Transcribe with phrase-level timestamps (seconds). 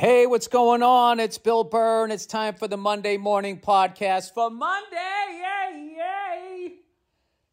[0.00, 1.18] Hey, what's going on?
[1.18, 6.74] It's Bill Burr, and it's time for the Monday morning podcast for Monday, yay, yay,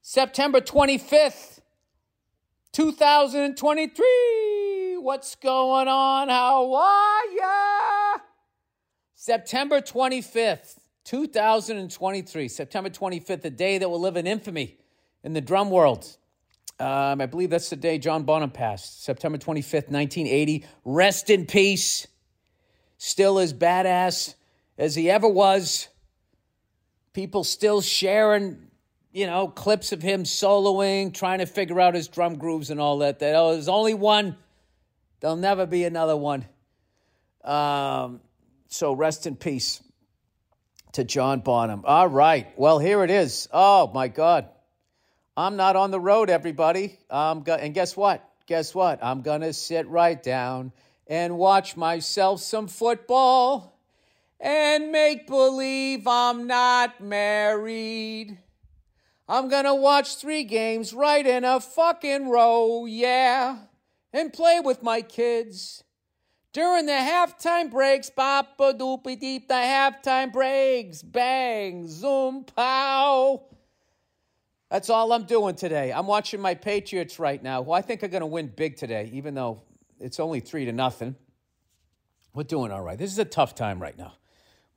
[0.04, 1.62] September 25th,
[2.72, 4.98] 2023.
[5.00, 6.30] What's going on?
[6.30, 8.20] How are ya?
[9.16, 12.48] September 25th, 2023.
[12.48, 14.78] September 25th, the day that will live in infamy
[15.24, 16.16] in the drum world.
[16.80, 20.64] Um, I believe that's the day John Bonham passed, September 25th, 1980.
[20.84, 22.06] Rest in peace
[22.98, 24.36] still as badass
[24.78, 25.88] as he ever was.
[27.14, 28.68] People still sharing,
[29.12, 33.00] you know, clips of him soloing, trying to figure out his drum grooves and all
[33.00, 33.20] that.
[33.20, 34.38] There's only one.
[35.20, 36.46] There'll never be another one.
[37.44, 38.22] Um,
[38.68, 39.82] so rest in peace
[40.94, 41.84] to John Bonham.
[41.86, 42.48] All right.
[42.58, 43.48] Well, here it is.
[43.52, 44.50] Oh my God.
[45.38, 46.98] I'm not on the road, everybody.
[47.10, 48.28] I'm go- and guess what?
[48.46, 49.04] Guess what?
[49.04, 50.72] I'm gonna sit right down
[51.08, 53.80] and watch myself some football
[54.40, 58.38] and make believe I'm not married.
[59.28, 63.58] I'm gonna watch three games right in a fucking row, yeah,
[64.14, 65.84] and play with my kids.
[66.54, 73.44] During the halftime breaks, papa doopy deep, the halftime breaks, bang, zoom, pow.
[74.72, 75.92] That's all I'm doing today.
[75.92, 79.10] I'm watching my Patriots right now, who I think are going to win big today,
[79.12, 79.64] even though
[80.00, 81.16] it's only three to nothing.
[82.34, 82.98] We're doing all right.
[82.98, 84.14] This is a tough time right now.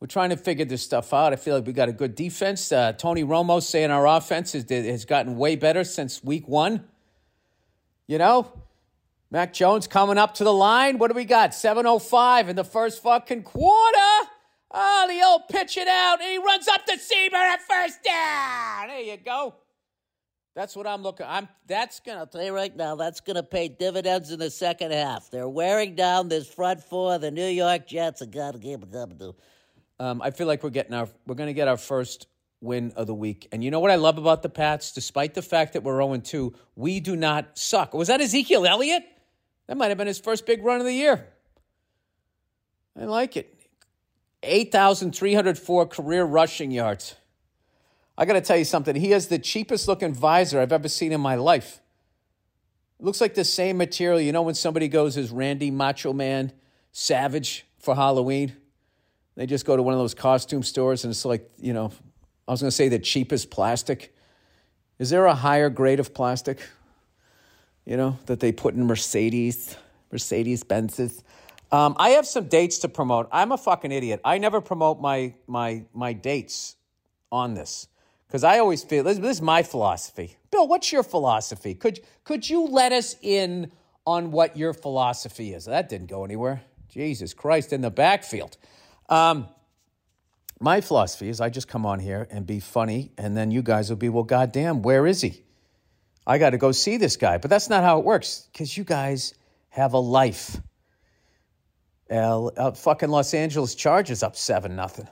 [0.01, 1.33] We're trying to figure this stuff out.
[1.33, 2.71] I feel like we got a good defense.
[2.71, 6.85] Uh, Tony Romo saying our offense has, has gotten way better since week one.
[8.07, 8.53] You know,
[9.31, 10.99] Mac Jones coming up to the line.
[10.99, 11.51] What do we got?
[11.51, 14.29] 7.05 in the first fucking quarter.
[14.71, 18.89] Oh, the old pitch it out, and he runs up the seamer at first down.
[18.89, 19.55] There you go.
[20.59, 21.25] That's what I'm looking.
[21.29, 21.47] I'm.
[21.69, 22.19] That's gonna.
[22.19, 25.31] I'll tell you right now, that's gonna pay dividends in the second half.
[25.31, 27.17] They're wearing down this front four.
[27.17, 29.35] The New York Jets are gonna give a it
[30.01, 31.09] um, I feel like we're getting our.
[31.29, 32.27] We're gonna get our first
[32.61, 33.47] win of the week.
[33.53, 34.91] And you know what I love about the Pats?
[34.91, 37.95] Despite the fact that we're 0 2, we do not suck.
[37.95, 39.05] Was that Ezekiel Elliott?
[39.69, 41.25] That might have been his first big run of the year.
[43.01, 43.55] I like it.
[44.43, 47.15] 8,304 career rushing yards.
[48.19, 48.97] I got to tell you something.
[48.97, 51.81] He has the cheapest looking visor I've ever seen in my life.
[52.99, 54.21] It looks like the same material.
[54.21, 56.51] You know, when somebody goes as Randy Macho Man
[56.91, 58.57] Savage for Halloween,
[59.37, 61.93] they just go to one of those costume stores and it's like, you know,
[62.49, 64.13] I was going to say the cheapest plastic.
[64.99, 66.59] Is there a higher grade of plastic,
[67.87, 69.77] you know, that they put in Mercedes,
[70.11, 71.23] Mercedes Benzes?
[71.71, 73.29] Um, I have some dates to promote.
[73.31, 74.21] I'm a fucking idiot.
[74.25, 76.75] I never promote my my my dates
[77.31, 77.87] on this.
[78.29, 80.37] Because I always feel this, this is my philosophy.
[80.51, 81.75] Bill, what's your philosophy?
[81.75, 83.73] Could could you let us in
[84.07, 85.65] on what your philosophy is?
[85.65, 86.63] That didn't go anywhere.
[86.89, 88.57] Jesus Christ, in the backfield.
[89.09, 89.49] Um,
[90.61, 93.89] my philosophy is I just come on here and be funny, and then you guys
[93.89, 95.43] will be, well, goddamn, where is he?
[96.27, 97.39] I got to go see this guy.
[97.39, 99.35] But that's not how it works because you guys
[99.71, 100.61] have a life.
[102.11, 105.09] Uh, fucking Los Angeles Chargers up 7 nothing.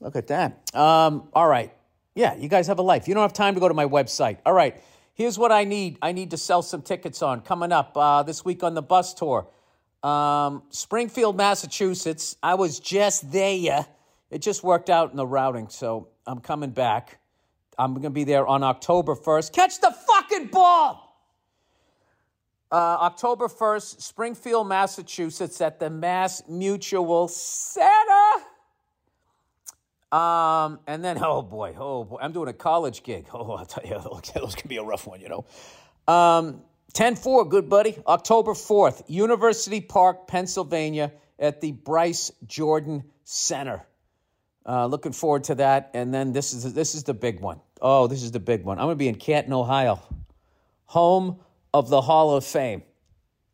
[0.00, 0.74] Look at that.
[0.74, 1.72] Um, all right.
[2.14, 3.06] Yeah, you guys have a life.
[3.06, 4.38] You don't have time to go to my website.
[4.44, 4.82] All right,
[5.14, 5.98] here's what I need.
[6.02, 9.14] I need to sell some tickets on coming up uh, this week on the bus
[9.14, 9.48] tour.
[10.02, 12.36] Um, Springfield, Massachusetts.
[12.42, 13.86] I was just there.
[14.30, 17.18] It just worked out in the routing, so I'm coming back.
[17.78, 19.52] I'm going to be there on October 1st.
[19.52, 21.04] Catch the fucking ball!
[22.70, 28.44] Uh, October 1st, Springfield, Massachusetts, at the Mass Mutual Center.
[30.10, 33.26] Um, and then, oh boy, oh boy, I'm doing a college gig.
[33.34, 34.00] Oh, I'll tell you,
[34.34, 35.44] those can be a rough one, you know.
[36.12, 36.62] Um,
[36.94, 37.96] 10 4, good buddy.
[38.06, 43.84] October 4th, University Park, Pennsylvania, at the Bryce Jordan Center.
[44.66, 45.90] Uh, looking forward to that.
[45.94, 47.60] And then this is this is the big one.
[47.80, 48.78] Oh, this is the big one.
[48.78, 50.00] I'm to be in Canton, Ohio,
[50.84, 51.40] home
[51.72, 52.82] of the Hall of Fame,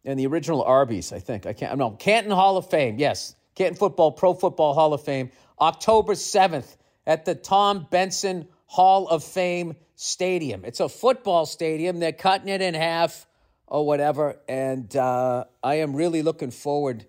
[0.04, 1.12] and the original Arby's.
[1.12, 1.76] I think I can't.
[1.78, 2.98] No, Canton Hall of Fame.
[2.98, 5.30] Yes, Canton Football Pro Football Hall of Fame.
[5.60, 10.64] October 7th at the Tom Benson Hall of Fame Stadium.
[10.64, 12.00] It's a football stadium.
[12.00, 13.26] They're cutting it in half
[13.66, 14.36] or whatever.
[14.48, 17.06] And uh, I am really looking forward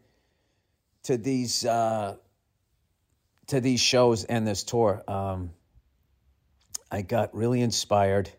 [1.03, 2.15] to these uh,
[3.47, 5.03] to these shows and this tour.
[5.07, 5.51] Um,
[6.91, 8.29] I got really inspired,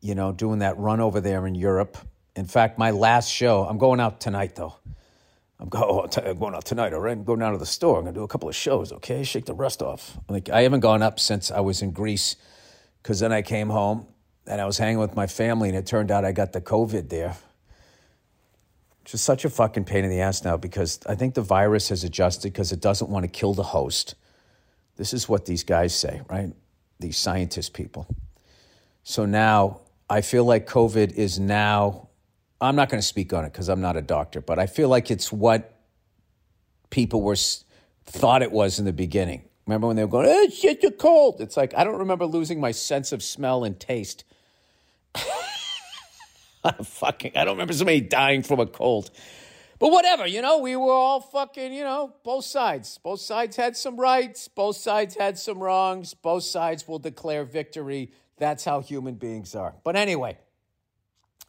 [0.00, 1.96] you know, doing that run over there in Europe.
[2.34, 4.74] In fact, my last show, I'm going out tonight though.
[5.58, 7.16] I'm going, oh, going out tonight, all right?
[7.16, 7.96] I'm going down to the store.
[7.98, 9.24] I'm going to do a couple of shows, okay?
[9.24, 10.18] Shake the rust off.
[10.28, 12.36] Like, I haven't gone up since I was in Greece
[13.02, 14.06] because then I came home
[14.46, 17.08] and I was hanging with my family and it turned out I got the COVID
[17.08, 17.36] there.
[19.04, 22.04] Just such a fucking pain in the ass now because I think the virus has
[22.04, 24.14] adjusted because it doesn't want to kill the host.
[24.96, 26.52] This is what these guys say, right?
[26.98, 28.06] These scientist people.
[29.04, 29.80] So now
[30.10, 32.05] I feel like COVID is now,
[32.60, 34.88] I'm not going to speak on it because I'm not a doctor, but I feel
[34.88, 35.74] like it's what
[36.90, 37.36] people were
[38.06, 39.42] thought it was in the beginning.
[39.66, 42.60] Remember when they were going, "Oh shit, you're cold." It's like I don't remember losing
[42.60, 44.24] my sense of smell and taste.
[46.82, 49.10] fucking, I don't remember somebody dying from a cold.
[49.78, 52.98] But whatever, you know, we were all fucking, you know, both sides.
[53.02, 58.12] Both sides had some rights, both sides had some wrongs, both sides will declare victory.
[58.38, 59.74] That's how human beings are.
[59.84, 60.38] But anyway,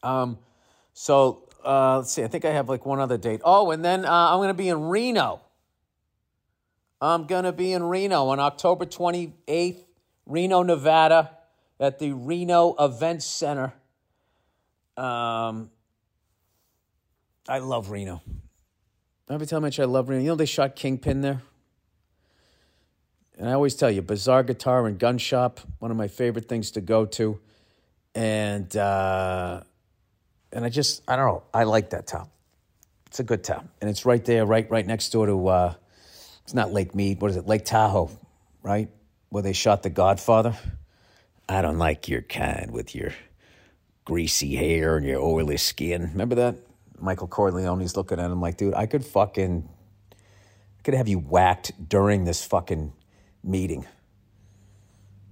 [0.03, 0.39] um,
[0.99, 3.41] so uh, let's see, I think I have like one other date.
[3.43, 5.41] Oh, and then uh, I'm going to be in Reno.
[6.99, 9.83] I'm going to be in Reno on October 28th,
[10.25, 11.37] Reno, Nevada,
[11.79, 13.73] at the Reno Event Center.
[14.97, 15.69] Um,
[17.47, 18.23] I love Reno.
[19.29, 21.43] Every time I mention I love Reno, you know they shot Kingpin there?
[23.37, 26.71] And I always tell you, Bizarre Guitar and Gun Shop, one of my favorite things
[26.71, 27.39] to go to.
[28.15, 29.61] And uh,
[30.51, 32.29] and I just I don't know, I like that town.
[33.07, 33.69] It's a good town.
[33.81, 35.73] And it's right there, right right next door to uh,
[36.43, 37.47] it's not Lake Mead, what is it?
[37.47, 38.09] Lake Tahoe,
[38.63, 38.89] right?
[39.29, 40.55] Where they shot The Godfather.
[41.49, 43.11] I don't like your kind with your
[44.05, 46.03] greasy hair and your oily skin.
[46.03, 46.55] Remember that?
[46.99, 49.67] Michael Corleone's looking at him like, dude, I could fucking,
[50.11, 52.93] I could have you whacked during this fucking
[53.43, 53.85] meeting.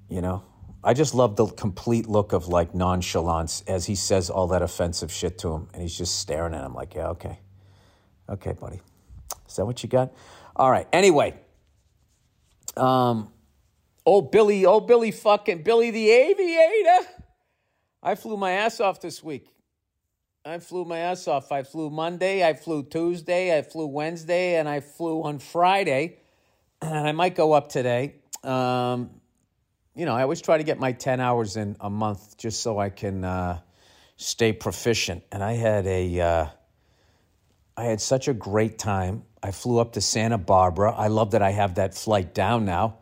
[0.09, 0.43] You know?
[0.85, 5.11] I just love the complete look of like nonchalance as he says all that offensive
[5.11, 5.67] shit to him.
[5.73, 7.39] And he's just staring at him like, yeah, okay.
[8.29, 8.79] Okay, buddy.
[9.49, 10.13] Is that what you got?
[10.55, 10.87] All right.
[10.93, 11.33] Anyway,
[12.77, 13.31] um,
[14.05, 17.09] old Billy, old Billy fucking Billy the Aviator.
[18.03, 19.47] I flew my ass off this week.
[20.45, 21.51] I flew my ass off.
[21.51, 26.19] I flew Monday, I flew Tuesday, I flew Wednesday, and I flew on Friday.
[26.81, 28.15] And I might go up today.
[28.43, 29.09] Um,
[29.95, 32.77] you know, I always try to get my 10 hours in a month just so
[32.77, 33.59] I can uh,
[34.17, 35.23] stay proficient.
[35.31, 36.47] And I had a, uh,
[37.77, 39.23] I had such a great time.
[39.41, 40.91] I flew up to Santa Barbara.
[40.91, 42.97] I love that I have that flight down now.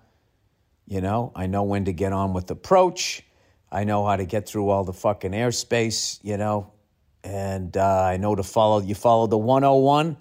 [0.85, 3.23] You know, I know when to get on with approach.
[3.71, 6.71] I know how to get through all the fucking airspace, you know,
[7.23, 8.81] and uh, I know to follow.
[8.81, 10.15] You follow the 101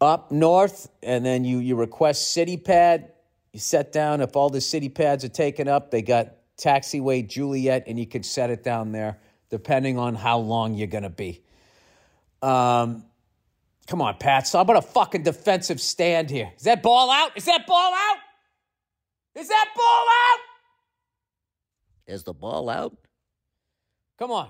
[0.00, 3.12] up north, and then you, you request city pad.
[3.54, 4.20] You set down.
[4.20, 8.22] If all the city pads are taken up, they got taxiway Juliet, and you can
[8.22, 9.16] set it down there
[9.48, 11.40] depending on how long you're going to be.
[12.42, 13.04] Um,
[13.86, 14.46] Come on, Pat.
[14.46, 16.52] So how about a fucking defensive stand here?
[16.56, 17.36] Is that ball out?
[17.36, 18.16] Is that ball out?
[19.34, 20.38] Is that ball out?
[22.06, 22.96] Is the ball out?
[24.18, 24.48] Come on.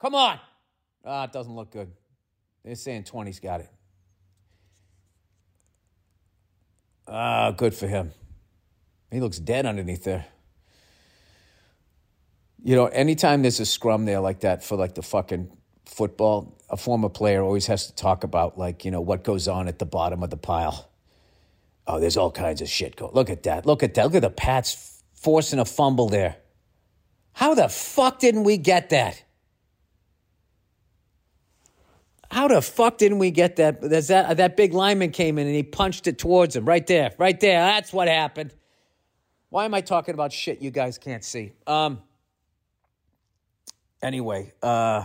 [0.00, 0.38] Come on.
[1.04, 1.90] Ah, it doesn't look good.
[2.64, 3.70] They're saying 20's got it.
[7.08, 8.12] Ah, good for him.
[9.10, 10.26] He looks dead underneath there.
[12.62, 16.76] You know, anytime there's a scrum there like that for like the fucking football, a
[16.76, 19.86] former player always has to talk about like you know what goes on at the
[19.86, 20.90] bottom of the pile.
[21.86, 23.14] Oh, there's all kinds of shit going.
[23.14, 23.64] Look at that.
[23.64, 24.06] Look at that.
[24.06, 26.36] Look at the Pats forcing a fumble there.
[27.32, 29.22] How the fuck didn't we get that?
[32.30, 33.80] How the fuck didn't we get that?
[33.80, 37.38] That that big lineman came in and he punched it towards him right there, right
[37.38, 37.60] there.
[37.60, 38.52] That's what happened.
[39.48, 41.52] Why am I talking about shit you guys can't see?
[41.66, 42.00] Um.
[44.02, 45.04] Anyway, uh,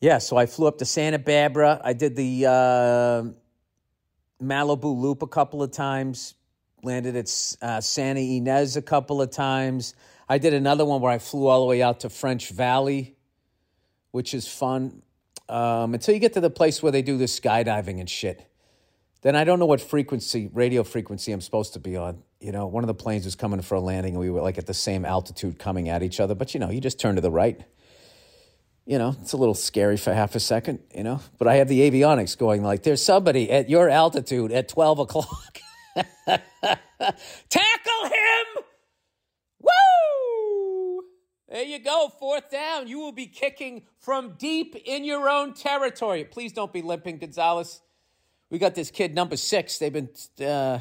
[0.00, 1.80] yeah, so I flew up to Santa Barbara.
[1.82, 3.22] I did the uh,
[4.42, 6.34] Malibu Loop a couple of times,
[6.82, 9.94] landed at uh, Santa Ynez a couple of times.
[10.28, 13.16] I did another one where I flew all the way out to French Valley,
[14.10, 15.02] which is fun.
[15.48, 18.46] Um, until you get to the place where they do the skydiving and shit.
[19.22, 22.22] Then I don't know what frequency, radio frequency, I'm supposed to be on.
[22.40, 24.58] You know, one of the planes was coming for a landing and we were like
[24.58, 26.34] at the same altitude coming at each other.
[26.34, 27.60] But, you know, you just turn to the right
[28.88, 31.20] you know, it's a little scary for half a second, you know.
[31.36, 35.58] But I have the avionics going like, there's somebody at your altitude at 12 o'clock.
[36.26, 38.64] Tackle him!
[39.60, 41.02] Woo!
[41.50, 42.88] There you go, fourth down.
[42.88, 46.24] You will be kicking from deep in your own territory.
[46.24, 47.82] Please don't be limping, Gonzalez.
[48.48, 49.76] We got this kid, number six.
[49.76, 50.08] They've been
[50.40, 50.78] uh,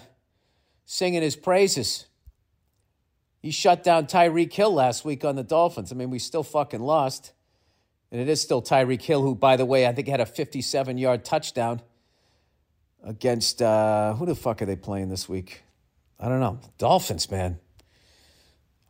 [0.87, 2.07] singing his praises.
[3.39, 5.91] He shut down Tyreek Hill last week on the Dolphins.
[5.91, 7.33] I mean, we still fucking lost.
[8.09, 10.97] And it is still Tyreek Hill, who, by the way, I think had a 57
[10.97, 11.81] yard touchdown
[13.03, 15.61] against uh, who the fuck are they playing this week?
[16.19, 16.59] I don't know.
[16.77, 17.59] Dolphins, man.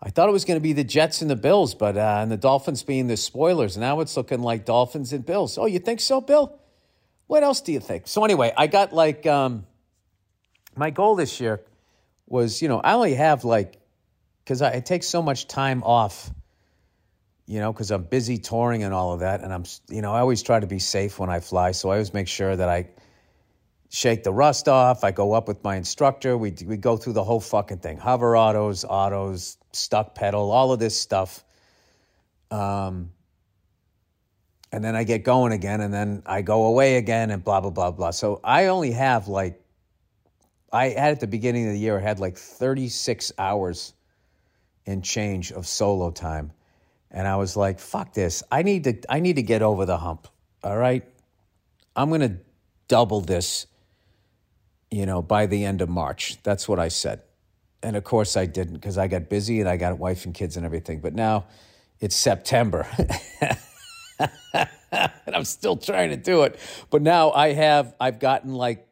[0.02, 2.32] I thought it was going to be the Jets and the Bills, but uh, and
[2.32, 3.76] the Dolphins being the spoilers.
[3.76, 5.58] Now it's looking like Dolphins and Bills.
[5.58, 6.60] Oh, you think so, Bill?
[7.26, 8.08] What else do you think?
[8.08, 9.66] So anyway, I got like um,
[10.76, 11.62] my goal this year
[12.28, 13.80] was, you know, I only have like
[14.44, 16.32] because I take so much time off,
[17.46, 20.20] you know, because I'm busy touring and all of that, and I'm, you know, I
[20.20, 22.90] always try to be safe when I fly, so I always make sure that I
[23.90, 25.04] shake the rust off.
[25.04, 26.38] I go up with my instructor.
[26.38, 30.80] We we go through the whole fucking thing: hover autos, autos, stuck pedal, all of
[30.80, 31.44] this stuff.
[32.52, 33.12] Um,
[34.72, 37.72] and then I get going again, and then I go away again, and blah blah
[37.72, 38.12] blah blah.
[38.12, 39.62] So I only have like,
[40.72, 43.94] I had at the beginning of the year I had like thirty six hours
[44.86, 46.52] in change of solo time,
[47.12, 48.44] and I was like, fuck this.
[48.52, 50.28] I need to I need to get over the hump.
[50.64, 51.04] All right,
[51.96, 52.38] I'm gonna
[52.88, 53.68] double this.
[54.90, 56.42] You know, by the end of March.
[56.44, 57.22] That's what I said.
[57.84, 60.34] And of course I didn't because I got busy and I got a wife and
[60.34, 61.00] kids and everything.
[61.00, 61.48] But now
[62.00, 62.88] it's September.
[64.18, 66.60] and I'm still trying to do it.
[66.90, 68.87] But now I have I've gotten like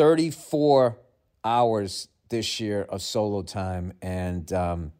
[0.00, 0.96] 34
[1.44, 4.92] hours this year of solo time, and um,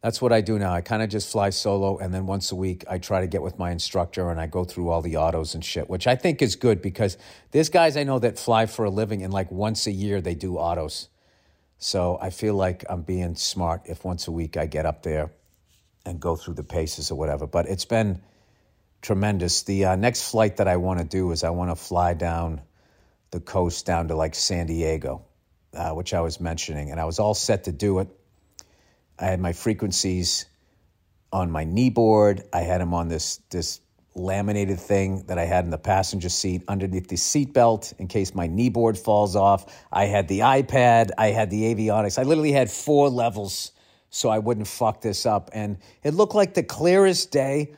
[0.00, 0.72] that's what I do now.
[0.72, 3.42] I kind of just fly solo, and then once a week I try to get
[3.42, 6.40] with my instructor and I go through all the autos and shit, which I think
[6.40, 7.18] is good because
[7.50, 10.34] there's guys I know that fly for a living, and like once a year they
[10.34, 11.10] do autos.
[11.76, 15.32] So I feel like I'm being smart if once a week I get up there
[16.06, 17.46] and go through the paces or whatever.
[17.46, 18.22] But it's been
[19.02, 19.64] tremendous.
[19.64, 22.62] The uh, next flight that I want to do is I want to fly down
[23.30, 25.24] the coast down to like San Diego,
[25.74, 28.08] uh, which I was mentioning, and I was all set to do it.
[29.18, 30.46] I had my frequencies
[31.32, 32.42] on my knee board.
[32.52, 33.80] I had them on this this
[34.14, 38.48] laminated thing that I had in the passenger seat underneath the seatbelt in case my
[38.48, 39.66] knee board falls off.
[39.92, 41.10] I had the iPad.
[41.16, 42.18] I had the avionics.
[42.18, 43.72] I literally had four levels
[44.10, 45.50] so I wouldn't fuck this up.
[45.52, 47.74] And it looked like the clearest day.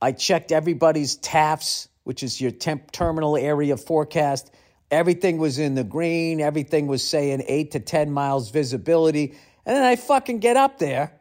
[0.00, 4.54] I checked everybody's TAFs, which is your temp terminal area forecast.
[4.92, 6.40] Everything was in the green.
[6.40, 9.36] Everything was saying eight to 10 miles visibility.
[9.66, 11.12] And then I fucking get up there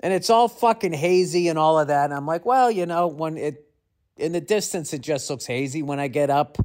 [0.00, 2.06] and it's all fucking hazy and all of that.
[2.06, 3.70] And I'm like, well, you know, when it,
[4.16, 5.82] in the distance, it just looks hazy.
[5.82, 6.56] When I get up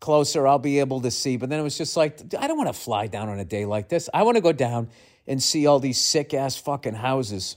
[0.00, 1.36] closer, I'll be able to see.
[1.36, 3.66] But then it was just like, I don't want to fly down on a day
[3.66, 4.10] like this.
[4.12, 4.88] I want to go down
[5.28, 7.56] and see all these sick ass fucking houses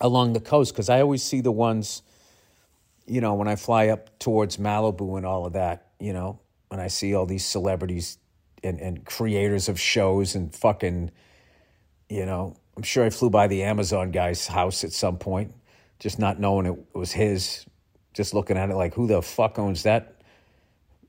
[0.00, 2.02] along the coast because I always see the ones,
[3.06, 6.80] you know, when I fly up towards Malibu and all of that, you know, when
[6.80, 8.18] I see all these celebrities
[8.62, 11.10] and, and creators of shows and fucking,
[12.08, 15.54] you know, I'm sure I flew by the Amazon guy's house at some point,
[15.98, 17.66] just not knowing it was his,
[18.14, 20.22] just looking at it like, who the fuck owns that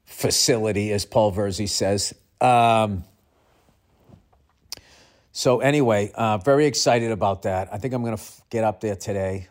[0.06, 2.14] facility, as Paul Verzi says.
[2.40, 3.04] Um,
[5.32, 7.70] so anyway, uh, very excited about that.
[7.72, 9.48] I think I'm going to f- get up there today,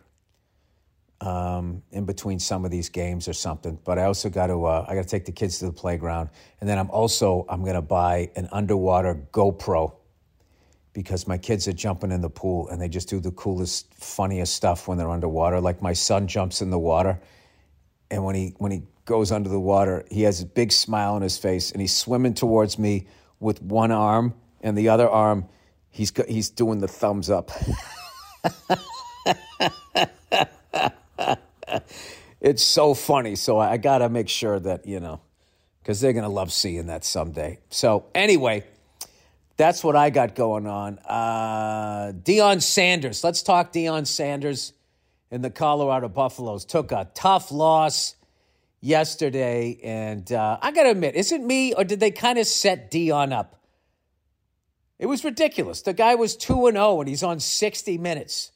[1.21, 3.79] um, in between some of these games or something.
[3.85, 6.31] But I also got to uh, I got to take the kids to the playground,
[6.61, 9.95] and then I'm also I'm to buy an underwater GoPro
[10.93, 14.55] because my kids are jumping in the pool and they just do the coolest, funniest
[14.55, 15.61] stuff when they're underwater.
[15.61, 17.21] Like my son jumps in the water,
[18.11, 21.23] and when he when he goes under the water, he has a big smile on
[21.23, 23.07] his face, and he's swimming towards me
[23.39, 25.49] with one arm and the other arm
[25.91, 27.51] He's he's doing the thumbs up.
[32.41, 33.37] it's so funny.
[33.37, 35.21] So I got to make sure that, you know,
[35.83, 37.59] because they're going to love seeing that someday.
[37.71, 38.65] So, anyway,
[39.57, 40.99] that's what I got going on.
[40.99, 43.25] Uh, Deion Sanders.
[43.25, 44.73] Let's talk Deion Sanders
[45.31, 46.65] and the Colorado Buffaloes.
[46.65, 48.15] Took a tough loss
[48.81, 49.79] yesterday.
[49.83, 52.91] And uh, I got to admit, is it me or did they kind of set
[52.91, 53.57] Deion up?
[54.99, 55.83] It was ridiculous.
[55.83, 58.53] The guy was 2 and 0 and he's on 60 minutes.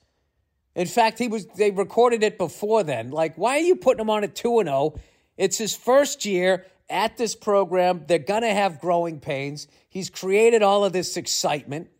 [0.74, 3.10] In fact, he was they recorded it before then.
[3.10, 4.94] Like, why are you putting him on at 2 and 0?
[5.36, 8.04] It's his first year at this program.
[8.06, 9.68] They're going to have growing pains.
[9.88, 11.90] He's created all of this excitement.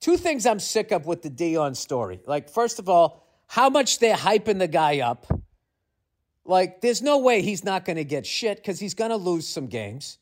[0.00, 2.20] Two things I'm sick of with the Deion story.
[2.26, 5.26] Like, first of all, how much they're hyping the guy up.
[6.44, 9.46] Like, there's no way he's not going to get shit because he's going to lose
[9.46, 10.18] some games.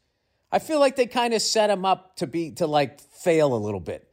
[0.53, 3.57] I feel like they kind of set him up to be to like fail a
[3.57, 4.12] little bit.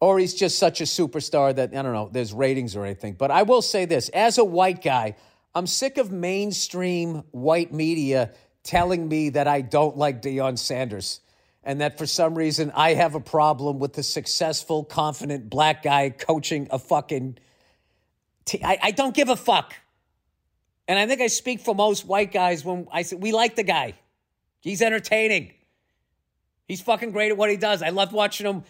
[0.00, 3.14] Or he's just such a superstar that I don't know, there's ratings or anything.
[3.14, 5.16] But I will say this, as a white guy,
[5.54, 11.20] I'm sick of mainstream white media telling me that I don't like Deion Sanders
[11.62, 16.10] and that for some reason I have a problem with the successful, confident black guy
[16.10, 17.38] coaching a fucking.
[18.62, 19.74] I don't give a fuck.
[20.86, 23.64] And I think I speak for most white guys when I say we like the
[23.64, 23.94] guy.
[24.60, 25.54] He's entertaining.
[26.68, 27.82] He's fucking great at what he does.
[27.82, 28.62] I love watching him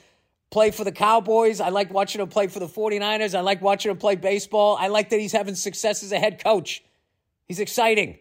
[0.51, 1.61] play for the Cowboys.
[1.61, 3.35] I like watching him play for the 49ers.
[3.35, 4.77] I like watching him play baseball.
[4.79, 6.83] I like that he's having success as a head coach.
[7.47, 8.19] He's exciting.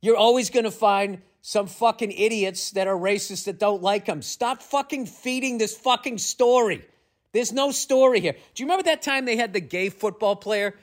[0.00, 4.22] You're always going to find some fucking idiots that are racist that don't like him.
[4.22, 6.84] Stop fucking feeding this fucking story.
[7.32, 8.32] There's no story here.
[8.32, 10.74] Do you remember that time they had the gay football player?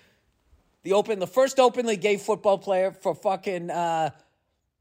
[0.83, 4.11] The open, the first openly gay football player for fucking uh,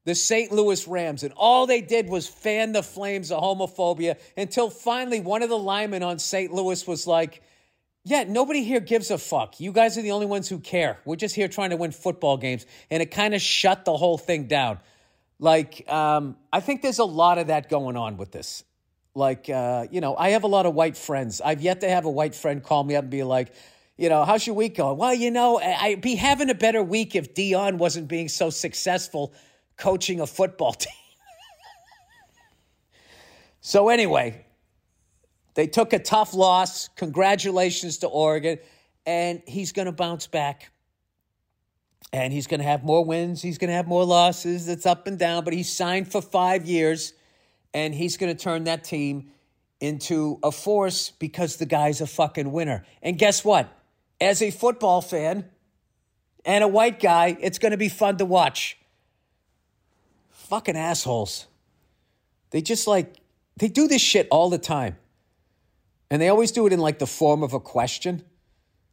[0.05, 0.53] the St.
[0.53, 5.43] Louis Rams, and all they did was fan the flames of homophobia until finally one
[5.43, 6.53] of the linemen on St.
[6.53, 7.43] Louis was like,
[8.05, 9.61] "Yeah, nobody here gives a fuck.
[9.61, 10.99] You guys are the only ones who care.
[11.05, 14.19] We're just here trying to win football games," and it kind of shut the whole
[14.19, 14.79] thing down.
[15.39, 18.63] Like, um, I think there's a lot of that going on with this.
[19.15, 21.41] Like, uh, you know, I have a lot of white friends.
[21.41, 23.53] I've yet to have a white friend call me up and be like,
[23.97, 24.99] you know, how's your week going?
[24.99, 29.33] Well, you know, I'd be having a better week if Deion wasn't being so successful
[29.77, 30.93] coaching a football team.
[33.61, 34.45] so, anyway,
[35.55, 36.89] they took a tough loss.
[36.97, 38.59] Congratulations to Oregon.
[39.07, 40.71] And he's going to bounce back.
[42.13, 43.43] And he's going to have more wins.
[43.43, 44.69] He's going to have more losses.
[44.69, 47.13] It's up and down, but he's signed for five years.
[47.73, 49.31] And he's going to turn that team
[49.81, 52.85] into a force because the guy's a fucking winner.
[53.03, 53.69] And guess what?
[54.21, 55.51] As a football fan
[56.45, 58.79] and a white guy, it's going to be fun to watch
[60.45, 61.47] fucking assholes.
[62.51, 63.17] They just like,
[63.57, 64.97] they do this shit all the time.
[66.11, 68.23] And they always do it in like the form of a question.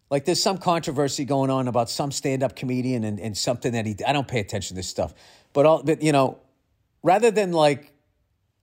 [0.10, 3.86] Like there's some controversy going on about some stand up comedian and, and something that
[3.86, 5.14] he, I don't pay attention to this stuff.
[5.54, 6.40] But, all, but, you know,
[7.04, 7.94] rather than like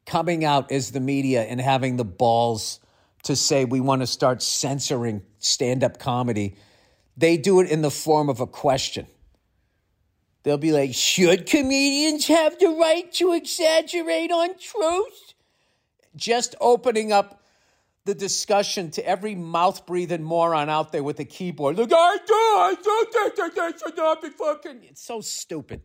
[0.06, 2.80] coming out as the media and having the balls
[3.24, 6.56] to say we want to start censoring stand up comedy,
[7.16, 9.06] they do it in the form of a question.
[10.48, 15.34] They'll be like, should comedians have the right to exaggerate on truth?
[16.16, 17.42] Just opening up
[18.06, 21.76] the discussion to every mouth breathing moron out there with a keyboard.
[21.76, 24.84] Look, I do, I do think that they should not be fucking.
[24.84, 25.82] It's so stupid.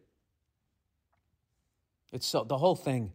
[2.14, 3.12] It's so, the whole thing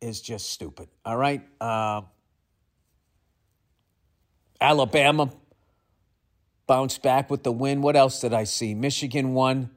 [0.00, 0.88] is just stupid.
[1.04, 1.42] All right.
[1.60, 2.00] Uh,
[4.58, 5.30] Alabama
[6.66, 7.82] bounced back with the win.
[7.82, 8.72] What else did I see?
[8.72, 9.75] Michigan won.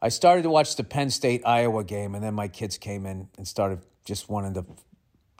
[0.00, 3.28] I started to watch the Penn State Iowa game, and then my kids came in
[3.38, 4.64] and started just wanting to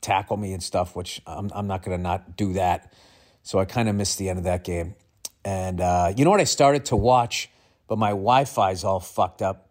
[0.00, 2.92] tackle me and stuff, which I'm, I'm not going to not do that.
[3.42, 4.94] So I kind of missed the end of that game.
[5.44, 6.40] And uh, you know what?
[6.40, 7.50] I started to watch,
[7.86, 9.70] but my Wi Fi's all fucked up.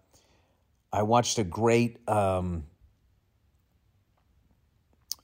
[0.93, 1.98] I watched a great.
[2.08, 2.65] Um,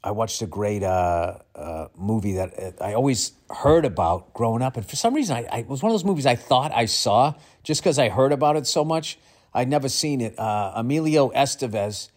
[0.04, 4.76] I watched a great uh, uh, movie that uh, I always heard about growing up,
[4.76, 6.86] and for some reason, I, I, it was one of those movies I thought I
[6.86, 9.18] saw just because I heard about it so much.
[9.54, 10.38] I'd never seen it.
[10.40, 12.10] Uh, Emilio Estevez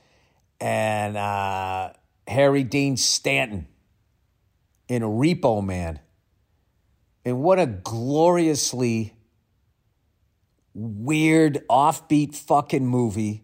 [0.61, 1.93] and uh,
[2.27, 3.67] Harry Dean Stanton
[4.89, 6.01] in Repo Man.
[7.25, 9.15] And what a gloriously
[10.75, 13.43] weird, offbeat fucking movie.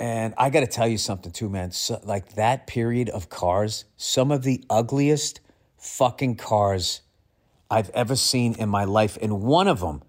[0.00, 1.70] And I got to tell you something too, man.
[1.70, 5.40] So, like that period of cars, some of the ugliest
[5.76, 7.02] fucking cars
[7.70, 9.18] I've ever seen in my life.
[9.20, 10.02] And one of them,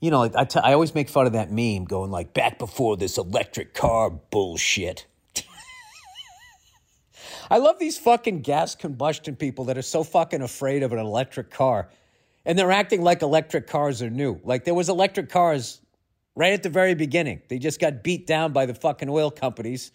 [0.00, 2.58] you know, like I, t- I always make fun of that meme going like back
[2.58, 5.06] before this electric car bullshit.
[7.50, 11.50] I love these fucking gas combustion people that are so fucking afraid of an electric
[11.50, 11.88] car.
[12.44, 14.40] And they're acting like electric cars are new.
[14.44, 15.80] Like there was electric cars
[16.36, 17.42] right at the very beginning.
[17.48, 19.90] They just got beat down by the fucking oil companies,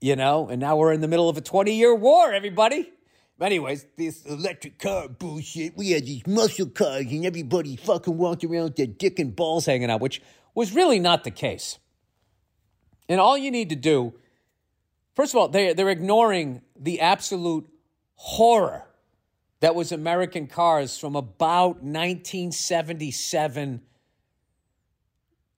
[0.00, 2.90] you know, and now we're in the middle of a 20 year war, everybody.
[3.42, 5.76] Anyways, this electric car bullshit.
[5.76, 9.66] We had these muscle cars and everybody fucking walked around with their dick and balls
[9.66, 10.22] hanging out, which
[10.54, 11.78] was really not the case.
[13.08, 14.14] And all you need to do,
[15.14, 17.68] first of all, they're, they're ignoring the absolute
[18.14, 18.84] horror
[19.60, 23.82] that was American cars from about 1977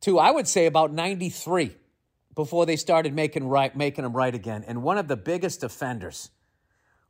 [0.01, 1.77] to, I would say, about 93
[2.35, 4.65] before they started making, right, making them right again.
[4.67, 6.31] And one of the biggest offenders–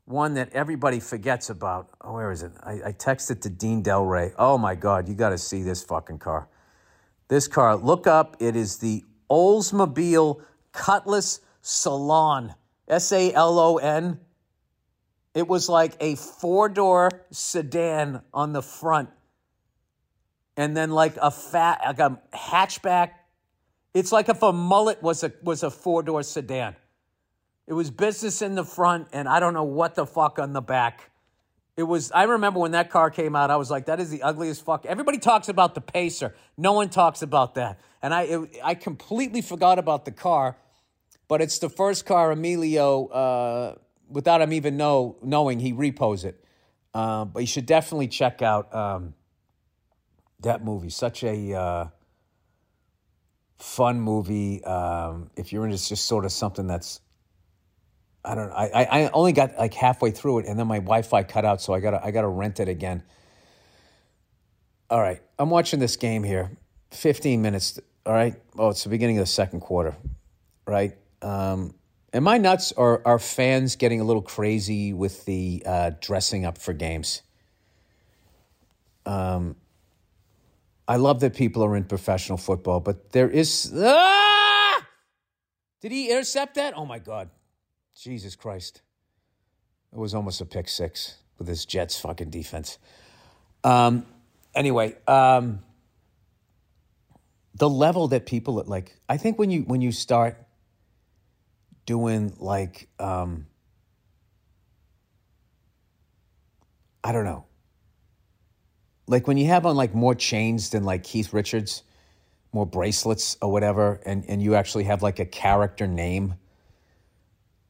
[0.07, 1.91] one that everybody forgets about.
[2.01, 2.53] Oh, where is it?
[2.63, 4.35] I, I texted to Dean Delray.
[4.39, 6.49] Oh my God, you got to see this fucking car.
[7.29, 8.37] This car, look up.
[8.39, 12.55] It is the Oldsmobile Cutlass Salon.
[12.87, 14.21] S A L O N.
[15.33, 19.09] It was like a four door sedan on the front,
[20.57, 23.11] and then like a fat, like a hatchback.
[23.95, 26.77] It's like if a mullet was a was a four door sedan.
[27.67, 30.61] It was business in the front, and I don't know what the fuck on the
[30.61, 31.11] back.
[31.77, 32.13] It was.
[32.13, 33.51] I remember when that car came out.
[33.51, 36.35] I was like, "That is the ugliest fuck." Everybody talks about the Pacer.
[36.57, 37.81] No one talks about that.
[38.03, 40.57] And I, it, I completely forgot about the car.
[41.27, 43.75] But it's the first car Emilio, uh,
[44.09, 46.45] without him even know knowing, he repos it.
[46.93, 49.15] Uh, but you should definitely check out um,
[50.41, 50.91] that movie.
[50.91, 51.87] Such a uh,
[53.59, 54.63] fun movie.
[54.65, 57.01] Um, if you're into just sort of something that's,
[58.25, 58.55] I don't know.
[58.55, 61.75] I, I only got like halfway through it, and then my Wi-Fi cut out, so
[61.75, 63.03] I gotta I gotta rent it again.
[64.89, 66.51] All right, I'm watching this game here.
[66.93, 67.81] 15 minutes.
[68.07, 68.35] All right.
[68.57, 69.97] Oh, it's the beginning of the second quarter.
[70.67, 70.97] Right.
[71.21, 71.75] Um,
[72.13, 76.59] am I nuts, or are fans getting a little crazy with the uh, dressing up
[76.59, 77.23] for games?
[79.05, 79.57] Um,
[80.87, 83.73] I love that people are in professional football, but there is.
[83.77, 84.87] Ah!
[85.81, 86.75] Did he intercept that?
[86.77, 87.29] Oh my God.
[87.95, 88.83] Jesus Christ.
[89.93, 92.79] It was almost a pick six with this Jets fucking defense.
[93.63, 94.05] Um,
[94.55, 95.61] anyway, um,
[97.55, 100.37] the level that people like, I think when you when you start
[101.87, 103.47] doing like, um,
[107.03, 107.45] I don't know,
[109.07, 111.83] like when you have on like more chains than like Keith Richards,
[112.53, 116.35] more bracelets or whatever, and and you actually have like a character name.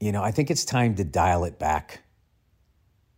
[0.01, 2.03] You know, I think it's time to dial it back.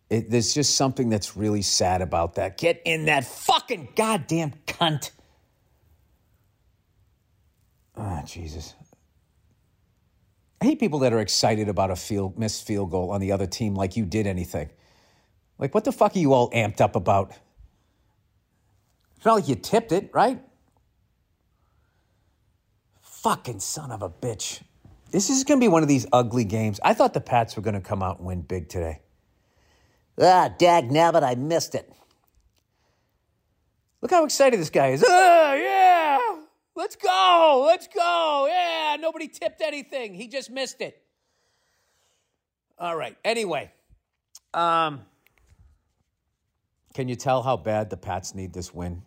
[0.09, 2.59] It, there's just something that's really sad about that.
[2.59, 5.11] Get in that fucking goddamn cunt.
[7.97, 8.75] Ah, oh, Jesus.
[10.61, 13.47] I hate people that are excited about a field missed field goal on the other
[13.47, 14.71] team like you did anything.
[15.59, 17.33] Like, what the fuck are you all amped up about?
[19.17, 20.41] It's not like you tipped it, right?
[23.01, 24.61] Fucking son of a bitch.
[25.17, 26.79] This is going to be one of these ugly games.
[26.85, 29.01] I thought the Pats were going to come out and win big today.
[30.21, 31.91] Ah, dag nabbit, I missed it.
[34.03, 35.03] Look how excited this guy is.
[35.09, 36.19] Ah, yeah,
[36.75, 38.47] let's go, let's go.
[38.51, 40.13] Yeah, nobody tipped anything.
[40.13, 41.03] He just missed it.
[42.79, 43.17] All right.
[43.25, 43.73] Anyway,
[44.53, 45.01] um,
[46.93, 49.01] can you tell how bad the Pats need this win?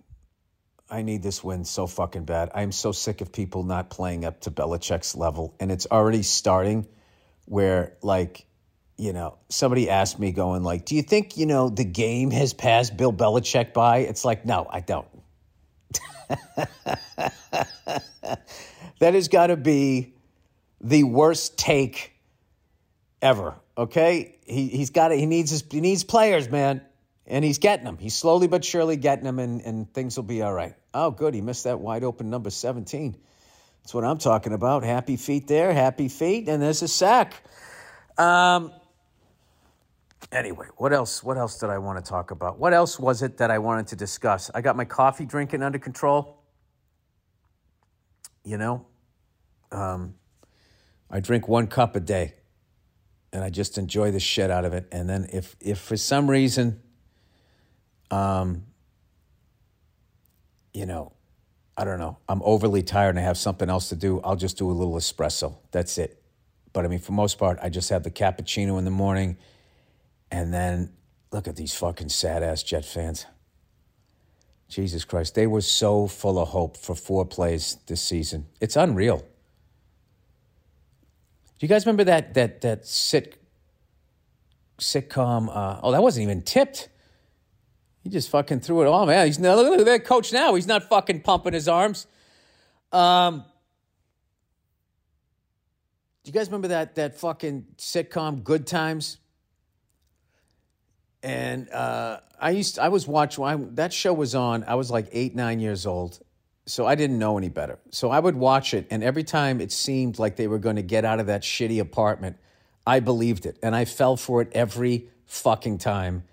[0.90, 2.50] I need this win so fucking bad.
[2.56, 6.88] I'm so sick of people not playing up to Belichick's level, and it's already starting
[7.46, 8.46] where like
[9.00, 12.54] you know, somebody asked me, going like, "Do you think you know the game has
[12.54, 15.08] passed Bill Belichick by?" It's like, no, I don't.
[19.00, 20.14] that has got to be
[20.82, 22.14] the worst take
[23.22, 23.56] ever.
[23.78, 25.20] Okay, he he's got it.
[25.20, 26.82] He needs his, he needs players, man,
[27.26, 27.98] and he's getting them.
[27.98, 30.76] He's slowly but surely getting them, and and things will be all right.
[30.94, 33.16] Oh, good, he missed that wide open number seventeen.
[33.82, 34.84] That's what I'm talking about.
[34.84, 37.42] Happy feet there, happy feet, and there's a sack.
[38.18, 38.72] Um,
[40.32, 41.24] Anyway, what else?
[41.24, 42.60] What else did I want to talk about?
[42.60, 44.52] What else was it that I wanted to discuss?
[44.54, 46.44] I got my coffee drinking under control.
[48.44, 48.86] You know,
[49.72, 50.16] um,
[51.10, 52.36] I drink one cup a day,
[53.34, 54.88] and I just enjoy the shit out of it.
[54.92, 56.80] And then if if for some reason,
[58.12, 58.66] um,
[60.74, 61.14] you know,
[61.78, 64.58] I don't know, I'm overly tired and I have something else to do, I'll just
[64.58, 65.56] do a little espresso.
[65.72, 66.22] That's it.
[66.74, 69.38] But I mean, for most part, I just have the cappuccino in the morning
[70.32, 70.92] and then
[71.32, 73.26] look at these fucking sad ass Jet fans.
[74.68, 78.46] Jesus Christ, they were so full of hope for four plays this season.
[78.62, 79.18] It's unreal.
[79.18, 83.42] Do you guys remember that that that sit
[84.78, 85.50] sitcom?
[85.50, 86.90] Uh, oh, that wasn't even tipped.
[88.04, 89.28] He just fucking threw it all, man.
[89.28, 90.56] He's no look at that coach now.
[90.56, 92.08] He's not fucking pumping his arms.
[92.92, 93.44] Um,
[96.24, 99.18] do you guys remember that that fucking sitcom Good Times?
[101.24, 104.64] and uh, I used to, I was watching I, that show was on.
[104.66, 106.20] I was like eight nine years old,
[106.66, 107.80] so I didn't know any better.
[107.92, 110.82] So I would watch it, and every time it seemed like they were going to
[110.82, 112.38] get out of that shitty apartment,
[112.88, 116.24] I believed it, and I fell for it every fucking time.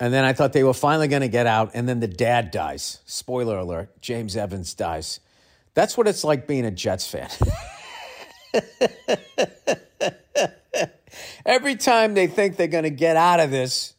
[0.00, 2.50] And then I thought they were finally going to get out, and then the dad
[2.50, 3.00] dies.
[3.04, 5.20] Spoiler alert: James Evans dies.
[5.74, 7.28] That's what it's like being a Jets fan.
[11.46, 13.94] Every time they think they're going to get out of this,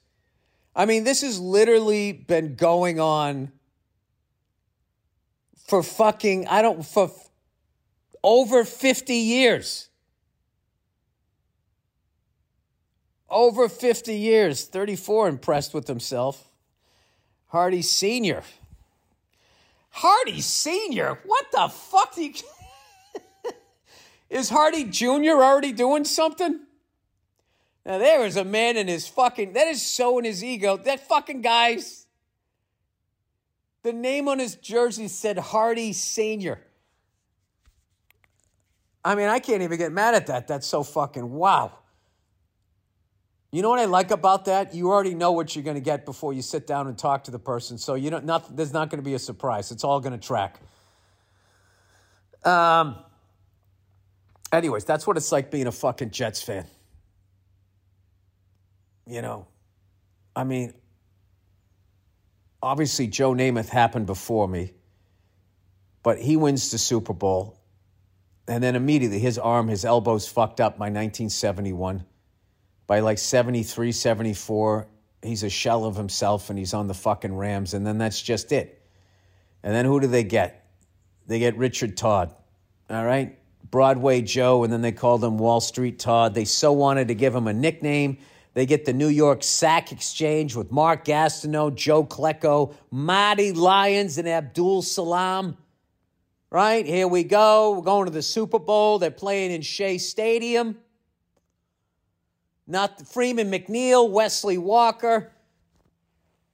[0.75, 3.51] I mean, this has literally been going on
[5.67, 7.11] for fucking, I don't, for
[8.23, 9.88] over 50 years.
[13.29, 14.65] Over 50 years.
[14.65, 16.49] 34 impressed with himself.
[17.47, 18.43] Hardy Sr.
[19.89, 21.19] Hardy Sr.?
[21.25, 22.33] What the fuck you.
[24.29, 25.41] Is Hardy Jr.
[25.41, 26.59] already doing something?
[27.85, 30.77] Now there is a man in his fucking that is so in his ego.
[30.77, 32.05] That fucking guy's
[33.81, 36.61] the name on his jersey said Hardy Senior.
[39.03, 40.47] I mean, I can't even get mad at that.
[40.47, 41.71] That's so fucking wow.
[43.51, 44.75] You know what I like about that?
[44.75, 47.31] You already know what you're going to get before you sit down and talk to
[47.31, 47.77] the person.
[47.77, 49.71] So you know, not, there's not going to be a surprise.
[49.71, 50.59] It's all going to track.
[52.43, 52.95] Um.
[54.51, 56.65] Anyways, that's what it's like being a fucking Jets fan.
[59.05, 59.47] You know,
[60.35, 60.73] I mean,
[62.61, 64.73] obviously Joe Namath happened before me,
[66.03, 67.59] but he wins the Super Bowl.
[68.47, 72.05] And then immediately his arm, his elbow's fucked up by 1971.
[72.89, 74.87] By like 73, 74,
[75.21, 77.75] he's a shell of himself and he's on the fucking Rams.
[77.75, 78.81] And then that's just it.
[79.61, 80.65] And then who do they get?
[81.27, 82.33] They get Richard Todd.
[82.89, 83.37] All right?
[83.69, 86.33] Broadway Joe, and then they called him Wall Street Todd.
[86.33, 88.17] They so wanted to give him a nickname.
[88.55, 94.27] They get the New York Sack Exchange with Mark Gastineau, Joe Klecko, Marty Lyons, and
[94.27, 95.57] Abdul Salaam.
[96.49, 96.87] Right?
[96.87, 97.73] Here we go.
[97.73, 98.97] We're going to the Super Bowl.
[98.97, 100.79] They're playing in Shea Stadium.
[102.69, 105.31] Not Freeman McNeil, Wesley Walker.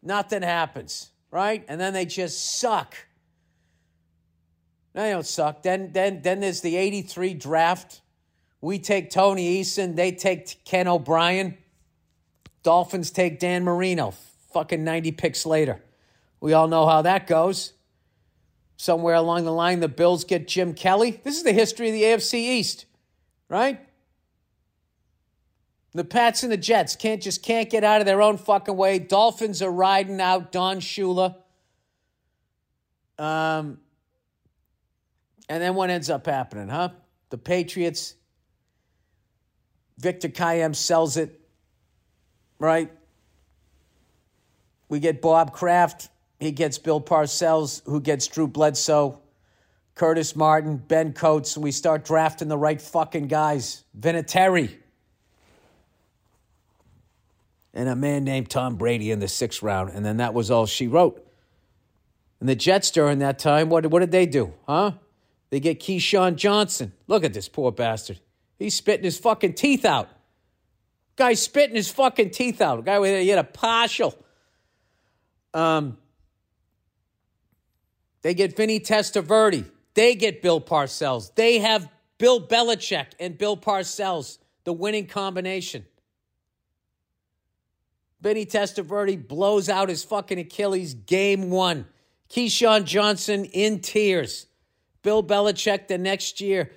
[0.02, 1.66] Nothing happens, right?
[1.68, 2.96] And then they just suck.
[4.94, 5.62] They don't suck.
[5.62, 8.02] Then, then, then there's the 83 draft.
[8.62, 9.98] We take Tony Eason.
[9.98, 11.58] They take Ken O'Brien.
[12.64, 14.14] Dolphins take Dan Marino.
[14.54, 15.84] Fucking 90 picks later.
[16.40, 17.74] We all know how that goes.
[18.78, 21.20] Somewhere along the line, the Bills get Jim Kelly.
[21.26, 22.86] This is the history of the AFC East,
[23.50, 23.85] right?
[25.96, 29.00] The Pats and the Jets can't just can't get out of their own fucking way.
[29.00, 31.36] Dolphins are riding out Don Shula.
[33.18, 33.80] Um,
[35.48, 36.90] and then what ends up happening, huh?
[37.30, 38.16] The Patriots,
[39.98, 41.40] Victor Kiam sells it,
[42.60, 42.92] right?
[44.90, 46.10] We get Bob Kraft.
[46.42, 49.22] He gets Bill Parcells, who gets Drew Bledsoe,
[49.96, 53.86] Curtis Martin, Ben Coates, and we start drafting the right fucking guys.
[53.98, 54.80] Vinatieri.
[57.76, 59.92] And a man named Tom Brady in the sixth round.
[59.94, 61.22] And then that was all she wrote.
[62.40, 64.54] And the Jets during that time, what, what did they do?
[64.66, 64.94] Huh?
[65.50, 66.94] They get Keyshawn Johnson.
[67.08, 68.20] Look at this poor bastard.
[68.58, 70.10] He's spitting his fucking teeth out.
[71.16, 72.84] Guy's spitting his fucking teeth out.
[72.86, 74.18] Guy with he had a partial.
[75.54, 75.98] Um,
[78.22, 79.66] they get Vinny Testaverde.
[79.94, 81.34] They get Bill Parcells.
[81.36, 85.86] They have Bill Belichick and Bill Parcells, the winning combination.
[88.26, 91.86] Vinny Testaverde blows out his fucking Achilles game one.
[92.32, 94.48] Keyshawn Johnson in tears.
[95.04, 96.72] Bill Belichick the next year.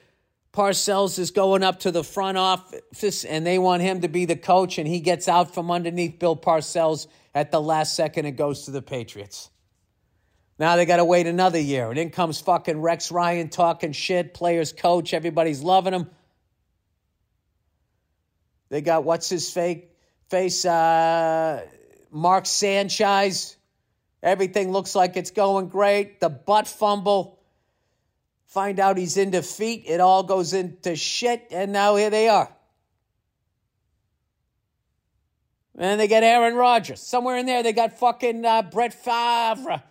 [0.53, 4.37] Parcells is going up to the front office and they want him to be the
[4.37, 8.67] coach, and he gets out from underneath Bill Parcells at the last second and goes
[8.67, 9.49] to the Patriots.
[10.59, 11.89] Now they got to wait another year.
[11.89, 16.11] And in comes fucking Rex Ryan talking shit, players coach, everybody's loving him.
[18.69, 19.95] They got what's his fake
[20.29, 21.65] face, uh,
[22.11, 23.57] Mark Sanchez.
[24.23, 26.21] Everything looks like it's going great.
[26.21, 27.39] The butt fumble.
[28.47, 29.85] Find out he's in defeat.
[29.87, 31.47] It all goes into shit.
[31.51, 32.53] And now here they are.
[35.77, 37.01] And they get Aaron Rodgers.
[37.01, 39.83] Somewhere in there, they got fucking uh, Brett Favre.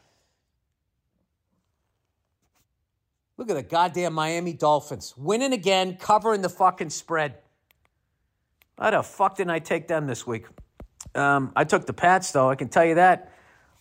[3.38, 7.38] Look at the goddamn Miami Dolphins winning again, covering the fucking spread.
[8.80, 10.46] How the fuck didn't I take them this week?
[11.16, 13.34] Um, I took the Pats, though, I can tell you that.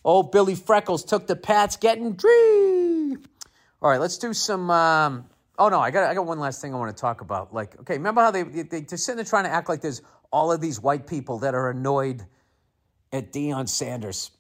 [0.05, 3.17] Old Billy Freckles took the Pats getting dree.
[3.83, 4.71] All right, let's do some.
[4.71, 5.27] Um,
[5.59, 7.53] oh, no, I got, I got one last thing I want to talk about.
[7.53, 10.01] Like, okay, remember how they, they, they're sitting there trying to act like there's
[10.33, 12.25] all of these white people that are annoyed
[13.13, 14.31] at Deion Sanders?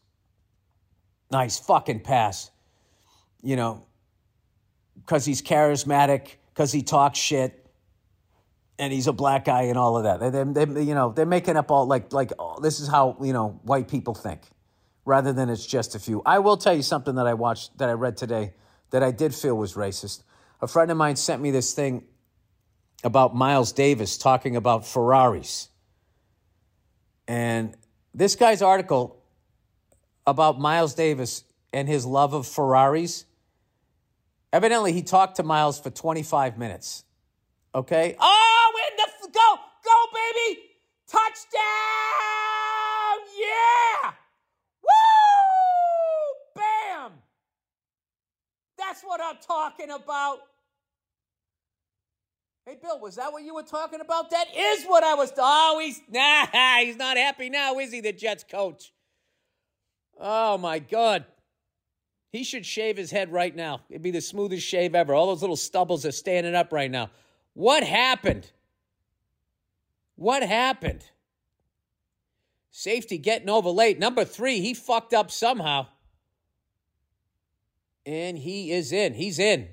[1.31, 2.51] Nice fucking pass.
[3.42, 3.87] You know,
[5.01, 7.66] because he's charismatic, because he talks shit,
[8.79, 10.21] and he's a black guy and all of that.
[10.21, 13.17] They, they, they, you know, they're making up all like like oh, this is how
[13.21, 14.41] you know white people think,
[15.05, 16.23] rather than it's just a few.
[16.25, 18.55] I will tell you something that I watched that I read today
[18.91, 20.23] that I did feel was racist.
[20.61, 22.05] A friend of mine sent me this thing
[23.05, 25.69] about Miles Davis talking about Ferraris,
[27.29, 27.77] and
[28.15, 29.23] this guy's article
[30.27, 33.27] about Miles Davis and his love of Ferraris
[34.57, 37.05] Evidently, he talked to Miles for 25 minutes.
[37.75, 38.17] Okay?
[38.19, 40.62] Oh, in the go, go, baby!
[41.07, 41.62] Touchdown!
[43.38, 44.11] Yeah!
[44.83, 46.55] Woo!
[46.57, 47.12] Bam!
[48.77, 50.38] That's what I'm talking about.
[52.64, 54.31] Hey, Bill, was that what you were talking about?
[54.31, 55.33] That is what I was.
[55.38, 56.47] Oh, he's nah,
[56.81, 58.01] he's not happy now, is he?
[58.01, 58.92] The Jets coach.
[60.19, 61.25] Oh my God.
[62.33, 63.83] He should shave his head right now.
[63.88, 65.14] It'd be the smoothest shave ever.
[65.14, 67.11] All those little stubbles are standing up right now.
[67.55, 68.51] What happened?
[70.17, 71.05] What happened?
[72.71, 73.99] Safety getting over late.
[73.99, 75.87] Number three, he fucked up somehow.
[78.05, 79.15] And he is in.
[79.15, 79.69] He's in.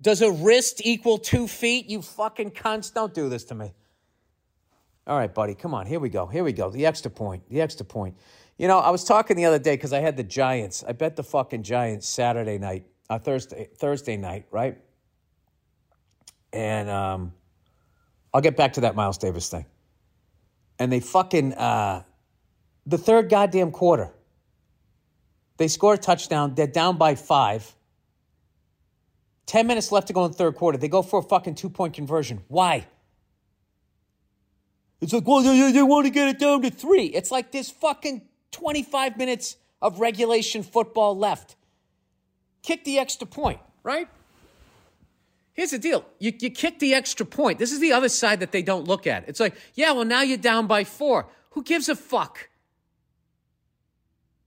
[0.00, 1.88] Does a wrist equal two feet?
[1.88, 2.92] You fucking cunts.
[2.92, 3.72] Don't do this to me.
[5.06, 5.86] All right, buddy, come on.
[5.86, 6.26] Here we go.
[6.26, 6.70] Here we go.
[6.70, 7.48] The extra point.
[7.48, 8.16] The extra point.
[8.58, 10.82] You know, I was talking the other day because I had the Giants.
[10.86, 14.78] I bet the fucking Giants Saturday night, uh, Thursday, Thursday night, right?
[16.52, 17.32] And um,
[18.36, 19.64] I'll get back to that Miles Davis thing.
[20.78, 22.02] And they fucking uh,
[22.84, 24.10] the third goddamn quarter.
[25.56, 26.54] They score a touchdown.
[26.54, 27.74] They're down by five.
[29.46, 30.76] 10 minutes left to go in the third quarter.
[30.76, 32.42] They go for a fucking two point conversion.
[32.48, 32.86] Why?
[35.00, 37.06] It's like, well, they, they want to get it down to three.
[37.06, 38.20] It's like there's fucking
[38.50, 41.56] 25 minutes of regulation football left.
[42.62, 44.08] Kick the extra point, right?
[45.56, 46.04] Here's the deal.
[46.18, 47.58] You, you kick the extra point.
[47.58, 49.26] This is the other side that they don't look at.
[49.26, 51.28] It's like, yeah, well, now you're down by four.
[51.52, 52.50] Who gives a fuck?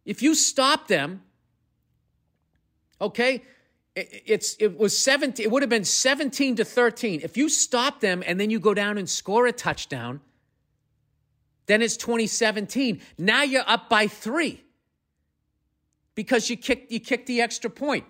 [0.05, 1.23] If you stop them,
[3.01, 3.41] okay,
[3.95, 8.23] it's it was 17 it would have been 17 to 13 if you stop them
[8.25, 10.21] and then you go down and score a touchdown
[11.65, 14.63] then it's 2017 now you're up by 3
[16.15, 18.05] because you kicked you kicked the extra point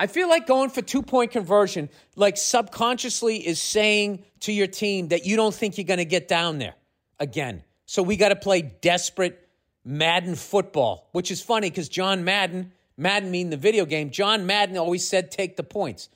[0.00, 5.08] i feel like going for two point conversion like subconsciously is saying to your team
[5.08, 6.74] that you don't think you're going to get down there
[7.20, 9.48] again so we got to play desperate
[9.84, 14.10] madden football which is funny cuz John Madden Madden mean the video game.
[14.10, 16.10] John Madden always said take the points.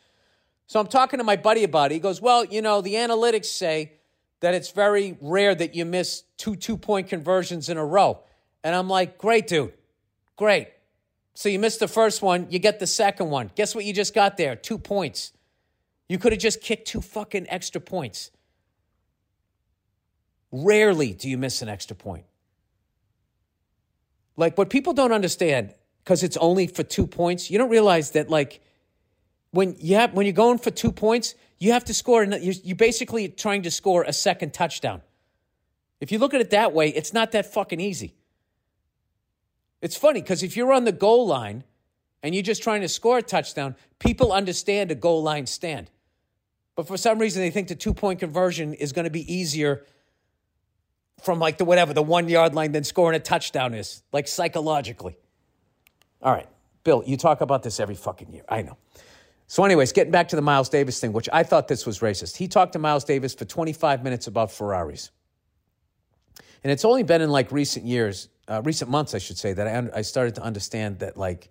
[0.67, 1.95] So I'm talking to my buddy about it.
[1.95, 3.93] He goes, Well, you know, the analytics say
[4.41, 8.21] that it's very rare that you miss two two point conversions in a row.
[8.63, 9.73] And I'm like, Great, dude.
[10.37, 10.69] Great.
[11.35, 13.51] So you missed the first one, you get the second one.
[13.55, 14.55] Guess what you just got there?
[14.55, 15.33] Two points.
[16.09, 18.31] You could have just kicked two fucking extra points.
[20.53, 22.25] Rarely do you miss an extra point.
[24.37, 27.51] Like, what people don't understand because it's only for two points.
[27.51, 28.61] You don't realize that like
[29.51, 32.23] when you have when you're going for two points, you have to score.
[32.25, 35.01] You're, you're basically trying to score a second touchdown.
[36.01, 38.15] If you look at it that way, it's not that fucking easy.
[39.85, 41.63] It's funny because if you're on the goal line
[42.23, 45.91] and you're just trying to score a touchdown, people understand a goal line stand.
[46.75, 49.85] But for some reason, they think the two point conversion is going to be easier
[51.23, 55.19] from like the whatever, the one yard line than scoring a touchdown is, like psychologically.
[56.23, 56.49] All right,
[56.83, 58.45] Bill, you talk about this every fucking year.
[58.49, 58.79] I know.
[59.49, 62.37] So, anyways, getting back to the Miles Davis thing, which I thought this was racist.
[62.37, 65.11] He talked to Miles Davis for 25 minutes about Ferraris.
[66.63, 69.67] And it's only been in like recent years, uh, recent months, I should say, that
[69.67, 71.51] I, I started to understand that, like,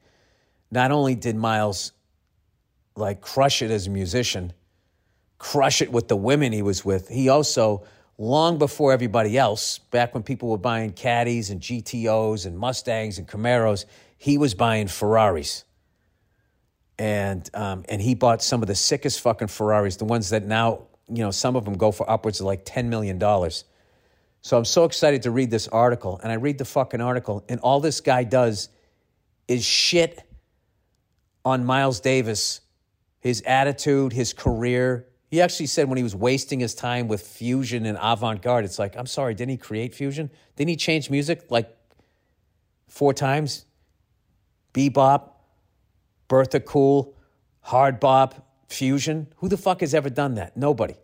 [0.71, 1.91] not only did Miles,
[2.95, 4.53] like, crush it as a musician,
[5.37, 7.83] crush it with the women he was with, he also,
[8.17, 13.27] long before everybody else, back when people were buying Caddies and GTOs and Mustangs and
[13.27, 13.85] Camaros,
[14.17, 15.65] he was buying Ferraris.
[16.99, 20.83] And um, and he bought some of the sickest fucking Ferraris, the ones that now,
[21.09, 23.19] you know, some of them go for upwards of like $10 million.
[24.43, 26.19] So I'm so excited to read this article.
[26.21, 28.69] And I read the fucking article, and all this guy does
[29.47, 30.21] is shit
[31.43, 32.61] on Miles Davis,
[33.19, 35.07] his attitude, his career.
[35.29, 38.77] He actually said when he was wasting his time with fusion and avant garde, it's
[38.77, 40.29] like, I'm sorry, didn't he create fusion?
[40.55, 41.75] Didn't he change music like
[42.87, 43.65] four times?
[44.73, 45.29] bebop,
[46.27, 47.15] Birth of Cool,
[47.61, 49.27] hard bop, fusion.
[49.37, 50.57] Who the fuck has ever done that?
[50.57, 50.95] Nobody.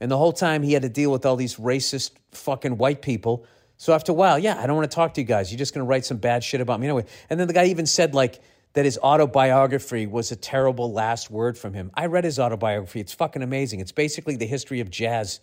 [0.00, 3.46] And the whole time he had to deal with all these racist fucking white people.
[3.76, 5.50] So after a while, yeah, I don't want to talk to you guys.
[5.50, 7.06] You're just going to write some bad shit about me anyway.
[7.30, 8.40] And then the guy even said like
[8.74, 11.90] that his autobiography was a terrible last word from him.
[11.94, 13.00] I read his autobiography.
[13.00, 13.80] It's fucking amazing.
[13.80, 15.40] It's basically the history of jazz.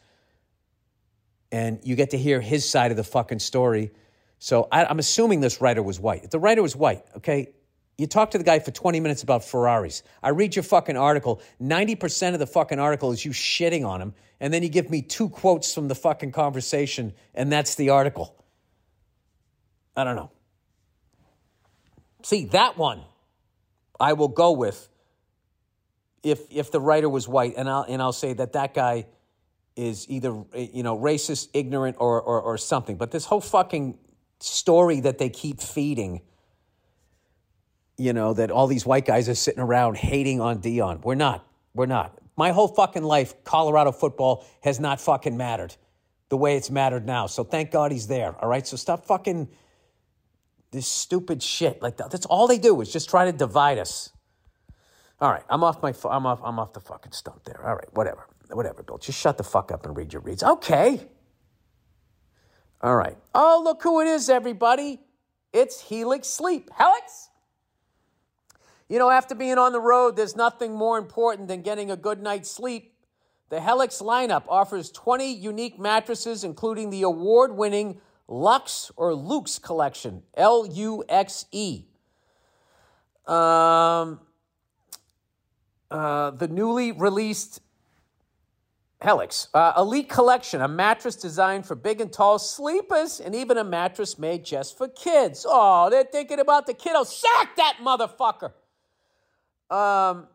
[1.51, 3.91] And you get to hear his side of the fucking story
[4.43, 6.25] so I, am assuming this writer was white.
[6.25, 7.53] If the writer was white, okay,
[7.97, 10.03] you talk to the guy for 20 minutes about Ferraris.
[10.21, 11.41] I read your fucking article.
[11.61, 14.13] 90% of the fucking article is you shitting on him.
[14.39, 18.43] And then you give me two quotes from the fucking conversation, and that's the article.
[19.95, 20.31] I don't know.
[22.23, 23.03] See, that one
[23.99, 24.89] I will go with
[26.23, 29.05] if if the writer was white, and I'll and I'll say that that guy
[29.75, 32.97] is either you know racist, ignorant, or or, or something.
[32.97, 33.97] But this whole fucking
[34.39, 36.21] story that they keep feeding.
[37.97, 41.03] You know, that all these white guys are sitting around hating on Deion.
[41.03, 41.47] We're not.
[41.73, 42.17] We're not.
[42.35, 45.75] My whole fucking life, Colorado football has not fucking mattered
[46.29, 47.27] the way it's mattered now.
[47.27, 48.35] So thank God he's there.
[48.41, 48.65] All right.
[48.65, 49.47] So stop fucking
[50.71, 51.81] this stupid shit.
[51.81, 51.97] Like.
[51.97, 54.09] That's all they do is just try to divide us.
[55.21, 55.43] All right.
[55.47, 55.93] I'm off my.
[56.09, 56.41] I'm off.
[56.43, 57.63] I'm off the fucking stump there.
[57.63, 57.93] All right.
[57.93, 58.27] Whatever.
[58.51, 58.97] Whatever, Bill.
[58.97, 60.43] Just shut the fuck up and read your reads.
[60.43, 60.99] Okay.
[62.81, 63.17] All right.
[63.33, 64.99] Oh, look who it is, everybody.
[65.53, 66.69] It's Helix Sleep.
[66.77, 67.29] Helix?
[68.93, 72.21] You know, after being on the road, there's nothing more important than getting a good
[72.21, 72.93] night's sleep.
[73.49, 80.21] The Helix lineup offers 20 unique mattresses, including the award winning Lux or Luxe collection,
[80.35, 81.85] L U X E.
[83.25, 84.19] Um,
[85.89, 87.61] uh, the newly released
[89.01, 93.63] Helix uh, Elite Collection, a mattress designed for big and tall sleepers, and even a
[93.63, 95.47] mattress made just for kids.
[95.49, 97.07] Oh, they're thinking about the kiddos.
[97.07, 98.51] Sack that motherfucker.
[99.73, 100.27] Um,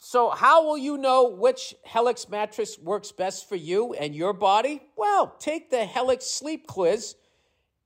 [0.00, 4.82] so, how will you know which Helix mattress works best for you and your body?
[4.96, 7.14] Well, take the Helix Sleep Quiz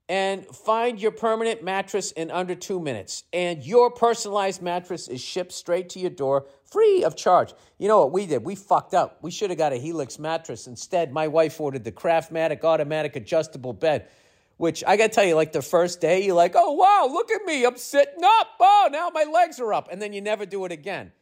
[0.09, 3.24] and find your permanent mattress in under two minutes.
[3.32, 7.54] And your personalized mattress is shipped straight to your door free of charge.
[7.78, 8.44] You know what we did?
[8.44, 9.18] We fucked up.
[9.22, 10.66] We should have got a Helix mattress.
[10.66, 14.09] Instead, my wife ordered the Craftmatic automatic adjustable bed,
[14.57, 17.30] which I got to tell you, like the first day, you're like, oh, wow, look
[17.30, 17.64] at me.
[17.64, 18.48] I'm sitting up.
[18.59, 19.88] Oh, now my legs are up.
[19.90, 21.12] And then you never do it again.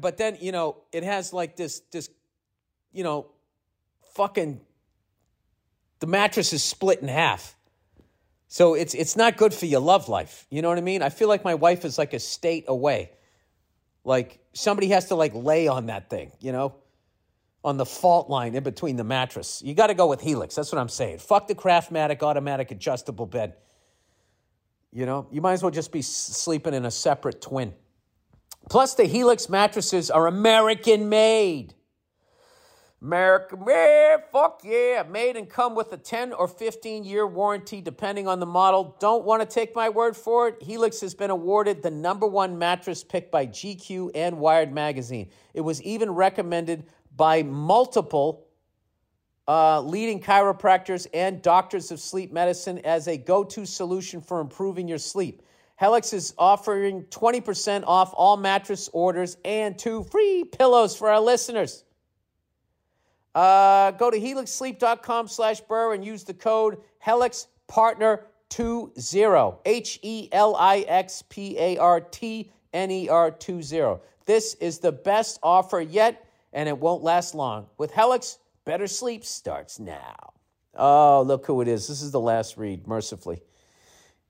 [0.00, 2.08] But then, you know, it has like this, this,
[2.92, 3.26] you know,
[4.14, 4.60] fucking,
[5.98, 7.56] the mattress is split in half.
[8.52, 10.44] So it's it's not good for your love life.
[10.50, 11.02] You know what I mean?
[11.02, 13.12] I feel like my wife is like a state away.
[14.02, 16.74] Like somebody has to like lay on that thing, you know?
[17.62, 19.60] On the fault line in between the mattress.
[19.62, 20.54] You got to go with Helix.
[20.54, 21.18] That's what I'm saying.
[21.18, 23.54] Fuck the Craftmatic automatic adjustable bed.
[24.92, 27.74] You know, you might as well just be sleeping in a separate twin.
[28.68, 31.74] Plus, the Helix mattresses are American made.
[33.02, 35.02] American made, fuck yeah.
[35.08, 38.94] Made and come with a 10 or 15 year warranty, depending on the model.
[39.00, 40.62] Don't want to take my word for it?
[40.62, 45.30] Helix has been awarded the number one mattress picked by GQ and Wired Magazine.
[45.54, 46.84] It was even recommended
[47.16, 48.46] by multiple
[49.48, 54.86] uh, leading chiropractors and doctors of sleep medicine as a go to solution for improving
[54.86, 55.42] your sleep.
[55.80, 61.84] Helix is offering 20% off all mattress orders and two free pillows for our listeners.
[63.34, 69.58] Uh, go to helixsleep.com slash burr and use the code HelixPartner20.
[69.64, 74.00] H E L I X P A R T N E R 20.
[74.26, 77.66] This is the best offer yet, and it won't last long.
[77.78, 80.32] With Helix, better sleep starts now.
[80.74, 81.88] Oh, look who it is.
[81.88, 83.42] This is the last read, mercifully.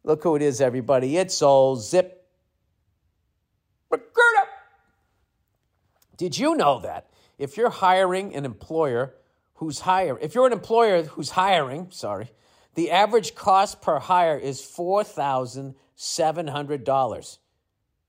[0.05, 1.17] Look who it is, everybody.
[1.17, 2.17] It's old Zip.
[6.17, 7.11] Did you know that?
[7.41, 9.15] if you're hiring an employer
[9.55, 12.31] who's hire, if you're an employer who's hiring, sorry,
[12.75, 17.39] the average cost per hire is $4,700.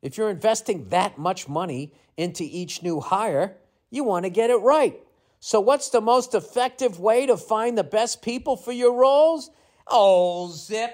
[0.02, 3.56] If you're investing that much money into each new hire,
[3.92, 5.00] you want to get it right.
[5.40, 9.52] So, what's the most effective way to find the best people for your roles?
[9.88, 10.92] Oh, zip.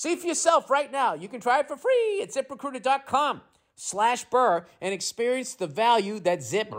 [0.00, 1.12] See for yourself right now.
[1.12, 3.42] You can try it for free at ziprecruiter.com
[3.76, 6.70] slash burr and experience the value that Zip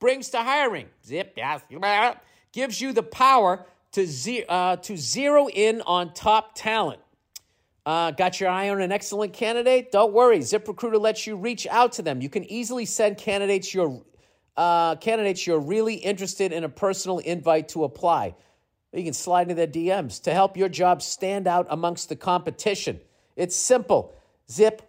[0.00, 0.86] brings to hiring.
[1.04, 1.38] Zip
[2.52, 7.00] gives you the power to, ze- uh, to zero in on top talent.
[7.86, 9.92] Uh, got your eye on an excellent candidate?
[9.92, 10.40] Don't worry.
[10.40, 12.20] ZipRecruiter lets you reach out to them.
[12.20, 14.02] You can easily send candidates your
[14.56, 18.34] uh, candidates you're really interested in a personal invite to apply.
[18.92, 22.98] You can slide into their DMs to help your job stand out amongst the competition.
[23.36, 24.14] It's simple.
[24.50, 24.82] Zip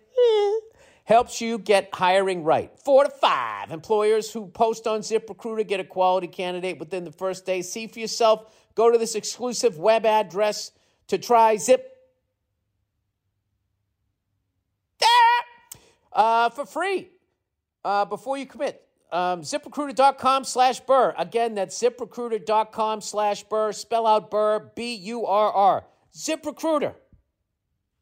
[1.04, 2.72] helps you get hiring right.
[2.80, 7.46] Four to five employers who post on ZipRecruiter get a quality candidate within the first
[7.46, 7.62] day.
[7.62, 8.54] See for yourself.
[8.74, 10.72] Go to this exclusive web address
[11.08, 11.97] to try Zip.
[16.18, 17.12] Uh, for free
[17.86, 18.84] uh, before you commit.
[19.12, 21.14] Um, ZipRecruiter.com slash Burr.
[21.18, 23.72] Again, that's ZipRecruiter.com slash Burr.
[23.72, 25.86] Spell out Burr, B U R R.
[26.14, 26.96] ZipRecruiter,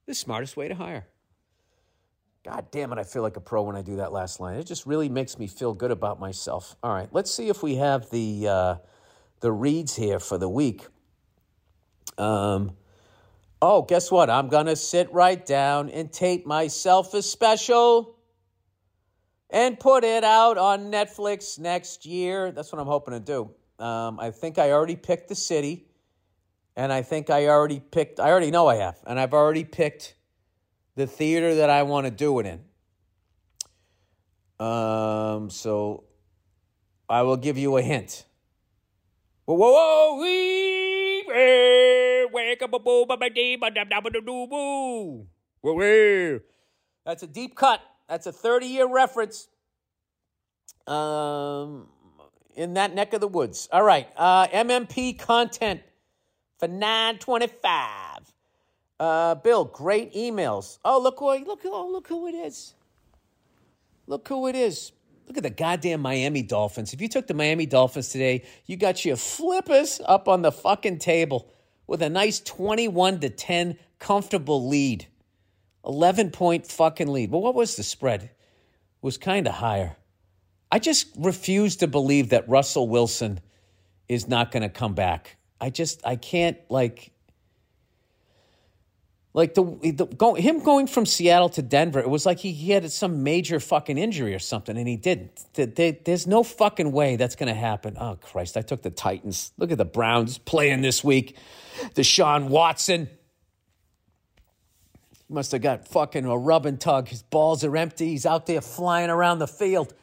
[0.05, 1.05] the smartest way to hire.
[2.45, 4.57] God damn it, I feel like a pro when I do that last line.
[4.57, 6.76] It just really makes me feel good about myself.
[6.82, 8.76] All right, let's see if we have the, uh,
[9.41, 10.86] the reads here for the week.
[12.18, 12.78] Um,
[13.66, 14.30] oh, guess what?
[14.30, 18.16] I'm going to sit right down and tape myself a special
[19.49, 22.51] and put it out on Netflix next year.
[22.51, 23.51] That's what I'm hoping to do.
[23.84, 25.88] Um, I think I already picked the city,
[26.76, 30.16] and I think I already picked, I already know I have, and I've already picked
[30.95, 32.61] the theater that I want to do it in.
[34.66, 36.05] Um, so
[37.09, 38.26] I will give you a hint.
[39.45, 41.24] Whoa, whoa, whoa, wee,
[47.05, 47.81] That's a deep cut.
[48.09, 49.47] That's a 30 year reference
[50.88, 51.88] um,
[52.55, 53.69] in that neck of the woods.
[53.71, 54.07] All right.
[54.15, 55.81] Uh, MMP content
[56.59, 58.33] for 925.
[58.99, 60.79] Uh, Bill, great emails.
[60.86, 62.75] Oh, look who look oh, look who it is.
[64.07, 64.91] Look who it is.
[65.27, 66.93] Look at the goddamn Miami Dolphins.
[66.93, 70.99] If you took the Miami Dolphins today, you got your flippers up on the fucking
[70.99, 71.51] table
[71.88, 75.07] with a nice 21 to 10 comfortable lead.
[75.86, 77.31] 11 point fucking lead.
[77.31, 78.23] Well, what was the spread?
[78.23, 78.31] It
[79.01, 79.97] was kind of higher.
[80.71, 83.39] I just refuse to believe that Russell Wilson
[84.09, 85.38] is not going to come back.
[85.61, 87.11] I just I can't like
[89.36, 92.71] like the, the go, him going from Seattle to Denver, it was like he, he
[92.71, 95.43] had some major fucking injury or something, and he didn't.
[95.53, 97.97] there's no fucking way that's going to happen.
[97.99, 98.55] Oh Christ!
[98.55, 99.51] I took the Titans.
[99.57, 101.36] Look at the Browns playing this week.
[101.95, 103.09] Deshaun Watson
[105.27, 107.09] must have got fucking a rub and tug.
[107.09, 108.07] His balls are empty.
[108.07, 109.93] He's out there flying around the field.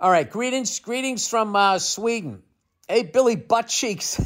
[0.00, 2.42] All right, greetings, greetings from uh, Sweden.
[2.88, 4.20] Hey, Billy Butt Cheeks.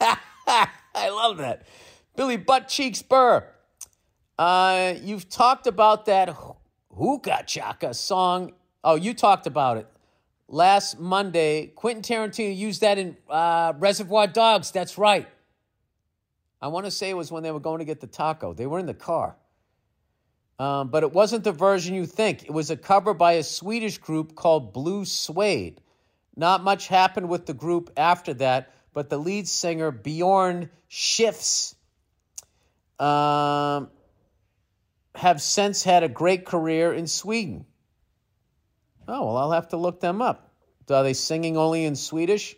[0.46, 1.66] I love that.
[2.16, 3.46] Billy Butt Cheeks Burr.
[4.38, 6.34] Uh, you've talked about that
[6.94, 8.52] Ooga Chaka song.
[8.84, 9.86] Oh, you talked about it
[10.48, 11.68] last Monday.
[11.68, 14.70] Quentin Tarantino used that in uh, Reservoir Dogs.
[14.70, 15.26] That's right.
[16.60, 18.52] I want to say it was when they were going to get the taco.
[18.52, 19.36] They were in the car.
[20.58, 22.44] Um, but it wasn't the version you think.
[22.44, 25.80] It was a cover by a Swedish group called Blue Swede.
[26.36, 31.74] Not much happened with the group after that, but the lead singer, Bjorn Skifs,
[32.98, 33.90] um,
[35.14, 37.66] have since had a great career in Sweden.
[39.08, 40.50] Oh, well, I'll have to look them up.
[40.90, 42.56] Are they singing only in Swedish?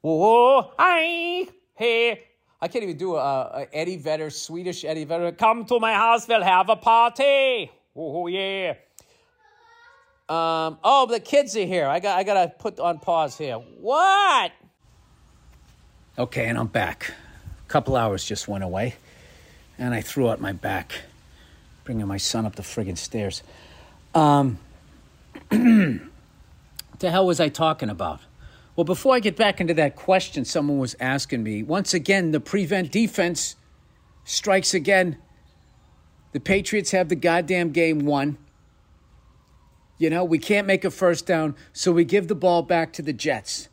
[0.00, 2.24] Whoa, hi, hey.
[2.62, 5.32] I can't even do a, a Eddie Vedder, Swedish Eddie Vedder.
[5.32, 7.70] Come to my house, we'll have a party.
[7.96, 8.74] Oh, yeah.
[10.28, 11.86] Um, oh, the kids are here.
[11.86, 13.56] I got, I got to put on pause here.
[13.56, 14.52] What?
[16.18, 17.12] Okay, and I'm back
[17.70, 18.96] couple hours just went away,
[19.78, 21.02] and I threw out my back,
[21.84, 23.44] bringing my son up the friggin' stairs.
[24.12, 24.58] Um,
[25.50, 26.00] the
[27.00, 28.20] hell was I talking about?
[28.74, 31.62] Well, before I get back into that question, someone was asking me.
[31.62, 33.54] Once again, the prevent defense
[34.24, 35.16] strikes again.
[36.32, 38.36] The Patriots have the goddamn game won.
[39.96, 43.02] You know, we can't make a first down, so we give the ball back to
[43.02, 43.68] the Jets,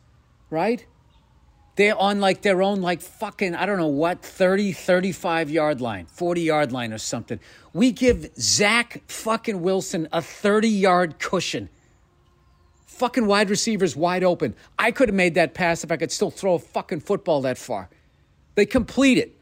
[0.50, 0.86] right?
[1.78, 6.06] They're on like their own, like fucking, I don't know what, 30, 35 yard line,
[6.06, 7.38] 40 yard line or something.
[7.72, 11.68] We give Zach fucking Wilson a 30 yard cushion.
[12.84, 14.56] Fucking wide receivers wide open.
[14.76, 17.56] I could have made that pass if I could still throw a fucking football that
[17.56, 17.88] far.
[18.56, 19.36] They complete it,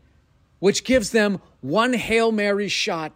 [0.58, 3.12] which gives them one Hail Mary shot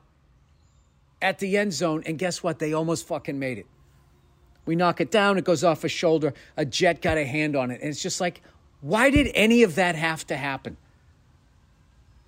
[1.21, 2.03] at the end zone.
[2.07, 2.59] And guess what?
[2.59, 3.67] They almost fucking made it.
[4.65, 6.33] We knock it down, it goes off a shoulder.
[6.57, 7.83] A jet got a hand on it.
[7.83, 8.41] And it's just like,
[8.81, 10.77] why did any of that have to happen?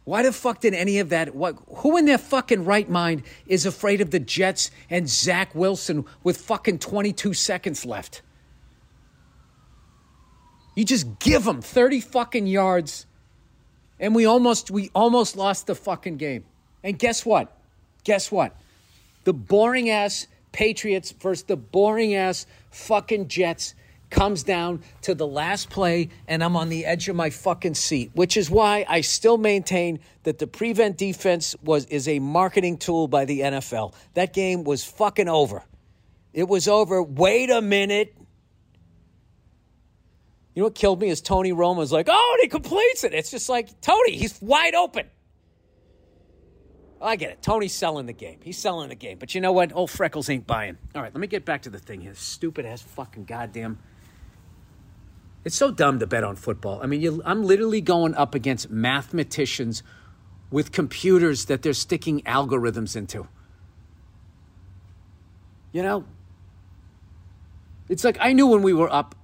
[0.05, 1.35] Why the fuck did any of that?
[1.35, 1.57] What?
[1.77, 6.39] Who in their fucking right mind is afraid of the Jets and Zach Wilson with
[6.39, 8.23] fucking 22 seconds left?
[10.75, 13.07] You just give them 30 fucking yards,
[14.01, 16.45] and we almost we almost lost the fucking game.
[16.83, 17.57] And guess what?
[18.03, 18.57] Guess what?
[19.23, 23.75] The boring ass Patriots versus the boring ass fucking Jets
[24.13, 28.13] comes down to the last play and I'm on the edge of my fucking seat,
[28.15, 33.09] which is why I still maintain that the prevent defense was is a marketing tool
[33.09, 33.95] by the NFL.
[34.15, 35.65] That game was fucking over.
[36.33, 37.03] It was over.
[37.03, 38.15] Wait a minute.
[40.55, 43.15] You know what killed me is Tony Romo's like, oh, and he completes it.
[43.15, 45.07] It's just like, Tony, he's wide open.
[47.01, 47.43] I get it.
[47.43, 48.39] Tony's selling the game.
[48.45, 49.19] He's selling the game.
[49.19, 49.75] But you know what?
[49.75, 50.79] Old Freckles ain't buying.
[50.95, 52.15] All right, let me get back to the thing here.
[52.15, 53.79] Stupid ass fucking goddamn
[55.45, 56.81] it's so dumb to bet on football.
[56.83, 59.83] I mean, I'm literally going up against mathematicians
[60.51, 63.27] with computers that they're sticking algorithms into.
[65.73, 66.05] You know,
[67.89, 69.15] it's like I knew when we were up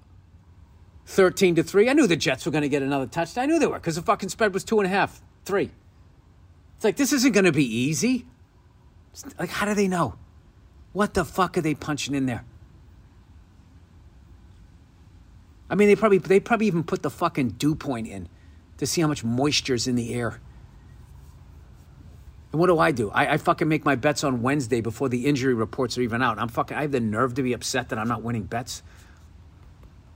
[1.06, 3.44] 13 to 3, I knew the Jets were going to get another touchdown.
[3.44, 5.70] I knew they were because the fucking spread was two and a half, three.
[6.76, 8.26] It's like, this isn't going to be easy.
[9.12, 10.16] It's like, how do they know?
[10.92, 12.44] What the fuck are they punching in there?
[15.70, 18.28] I mean, they probably they probably even put the fucking dew point in
[18.78, 20.40] to see how much moisture is in the air.
[22.52, 23.10] And what do I do?
[23.10, 26.38] I, I, fucking make my bets on Wednesday before the injury reports are even out.
[26.38, 26.76] I'm fucking.
[26.76, 28.82] I have the nerve to be upset that I'm not winning bets.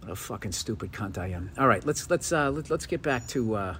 [0.00, 1.50] What a fucking stupid cunt I am.
[1.59, 3.76] All right, let's let's uh, let, us get back to uh,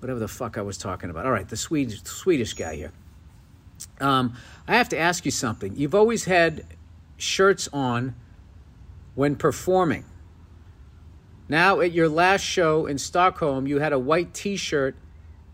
[0.00, 1.24] whatever the fuck I was talking about.
[1.24, 2.92] All right, the Swedish Swedish guy here.
[4.00, 4.34] Um,
[4.66, 5.76] I have to ask you something.
[5.76, 6.66] You've always had
[7.16, 8.16] shirts on
[9.14, 10.04] when performing.
[11.48, 14.96] Now, at your last show in Stockholm, you had a white t shirt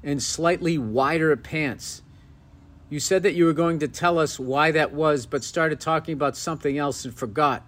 [0.03, 2.03] and slightly wider pants.
[2.91, 6.15] You said that you were going to tell us why that was, but started talking
[6.15, 7.65] about something else and forgot.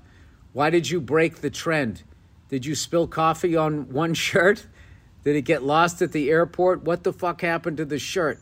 [0.53, 2.03] Why did you break the trend?
[2.49, 4.66] Did you spill coffee on one shirt?
[5.24, 6.83] Did it get lost at the airport?
[6.83, 8.41] What the fuck happened to the shirt?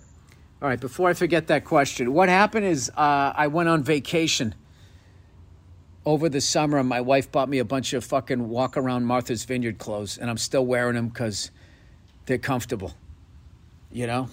[0.62, 4.54] All right, before I forget that question, what happened is uh, I went on vacation
[6.06, 9.78] over the summer, my wife bought me a bunch of fucking walk around Martha's Vineyard
[9.78, 11.50] clothes, and I'm still wearing them because
[12.26, 12.94] they're comfortable.
[13.90, 14.28] You know,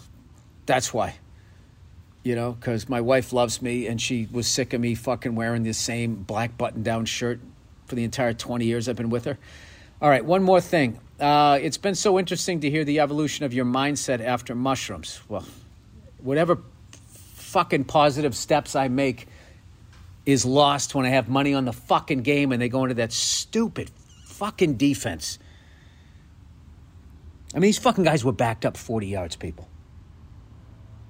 [0.66, 1.16] that's why.
[2.24, 5.64] You know, because my wife loves me, and she was sick of me fucking wearing
[5.64, 7.40] the same black button down shirt
[7.86, 9.38] for the entire 20 years I've been with her.
[10.02, 11.00] All right, one more thing.
[11.20, 15.22] Uh, it's been so interesting to hear the evolution of your mindset after mushrooms.
[15.30, 15.46] Well,
[16.20, 16.60] whatever
[17.36, 19.28] fucking positive steps I make
[20.26, 23.12] is lost when I have money on the fucking game and they go into that
[23.12, 23.90] stupid
[24.26, 25.40] fucking defense.
[27.54, 29.68] I mean, these fucking guys were backed up 40 yards, people.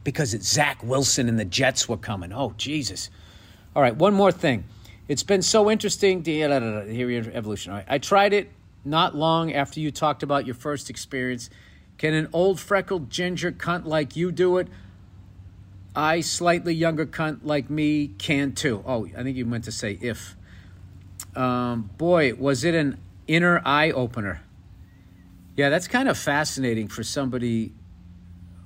[0.04, 2.34] Because it's Zach Wilson and the Jets were coming.
[2.34, 3.10] Oh, Jesus.
[3.76, 4.64] All right, one more thing.
[5.08, 7.72] It's been so interesting to hear your evolution.
[7.72, 8.50] All right, I tried it
[8.84, 11.50] not long after you talked about your first experience.
[11.98, 14.68] Can an old freckled ginger cunt like you do it?
[15.96, 18.84] I, slightly younger cunt like me, can too.
[18.86, 20.36] Oh, I think you meant to say if.
[21.36, 22.98] Um, boy, was it an
[23.32, 24.42] inner eye opener.
[25.56, 27.74] Yeah, that's kind of fascinating for somebody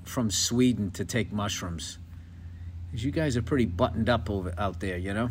[0.04, 2.00] from Sweden to take mushrooms.
[2.88, 5.30] Because you guys are pretty buttoned up over, out there, you know?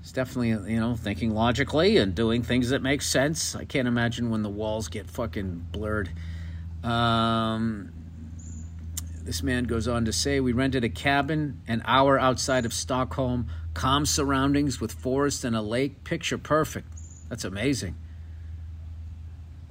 [0.00, 3.56] It's definitely, you know, thinking logically and doing things that make sense.
[3.56, 6.10] I can't imagine when the walls get fucking blurred.
[6.84, 7.92] Um,
[9.26, 13.48] this man goes on to say, We rented a cabin an hour outside of Stockholm,
[13.74, 16.04] calm surroundings with forest and a lake.
[16.04, 16.88] Picture perfect.
[17.28, 17.96] That's amazing.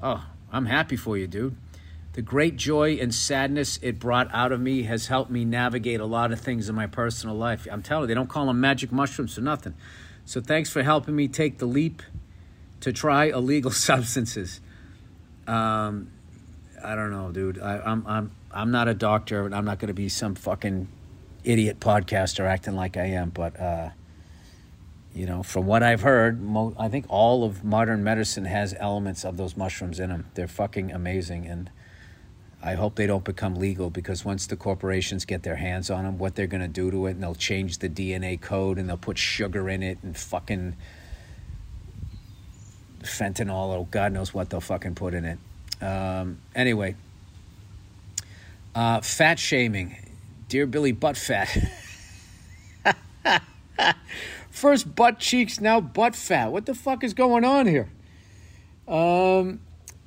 [0.04, 1.56] Oh, I'm happy for you, dude.
[2.14, 6.06] The great joy and sadness it brought out of me has helped me navigate a
[6.06, 7.68] lot of things in my personal life.
[7.70, 9.74] I'm telling you, they don't call them magic mushrooms for nothing.
[10.24, 12.02] So thanks for helping me take the leap
[12.82, 14.62] to try illegal substances.
[15.48, 16.12] Um,
[16.84, 17.60] I don't know, dude.
[17.60, 20.88] I, I'm I'm I'm not a doctor, and I'm not going to be some fucking
[21.44, 23.30] idiot podcaster acting like I am.
[23.30, 23.90] But uh,
[25.14, 29.26] you know, from what I've heard, mo- I think all of modern medicine has elements
[29.26, 30.28] of those mushrooms in them.
[30.36, 31.70] They're fucking amazing, and
[32.64, 36.18] I hope they don't become legal because once the corporations get their hands on them,
[36.18, 38.96] what they're going to do to it, and they'll change the DNA code and they'll
[38.96, 40.78] put sugar in it and fucking
[43.04, 45.38] fentanyl or God knows what they'll fucking put in it.
[45.84, 46.96] Um, anyway,
[48.76, 49.96] uh, fat shaming.
[50.50, 51.50] Dear Billy Butt Fat.
[54.52, 56.52] First butt cheeks, now butt fat.
[56.52, 57.90] What the fuck is going on here?
[58.88, 59.60] Um,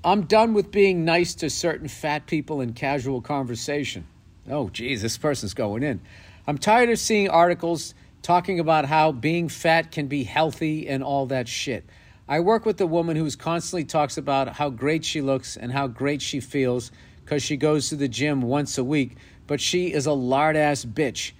[0.05, 4.07] I'm done with being nice to certain fat people in casual conversation.
[4.49, 6.01] Oh, geez, this person's going in.
[6.47, 11.27] I'm tired of seeing articles talking about how being fat can be healthy and all
[11.27, 11.85] that shit.
[12.27, 15.89] I work with a woman who constantly talks about how great she looks and how
[15.89, 16.91] great she feels
[17.29, 19.15] because she goes to the gym once a week,
[19.47, 21.33] but she is a lard ass bitch.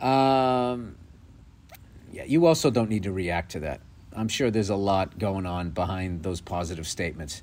[0.00, 0.94] Um,
[2.12, 3.80] yeah, you also don't need to react to that.
[4.12, 7.42] I'm sure there's a lot going on behind those positive statements.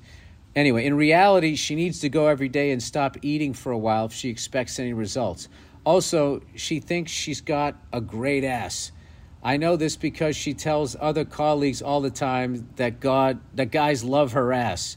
[0.56, 4.06] Anyway, in reality, she needs to go every day and stop eating for a while
[4.06, 5.50] if she expects any results.
[5.84, 8.92] Also, she thinks she's got a great ass.
[9.42, 14.02] I know this because she tells other colleagues all the time that God that guys
[14.02, 14.96] love her ass.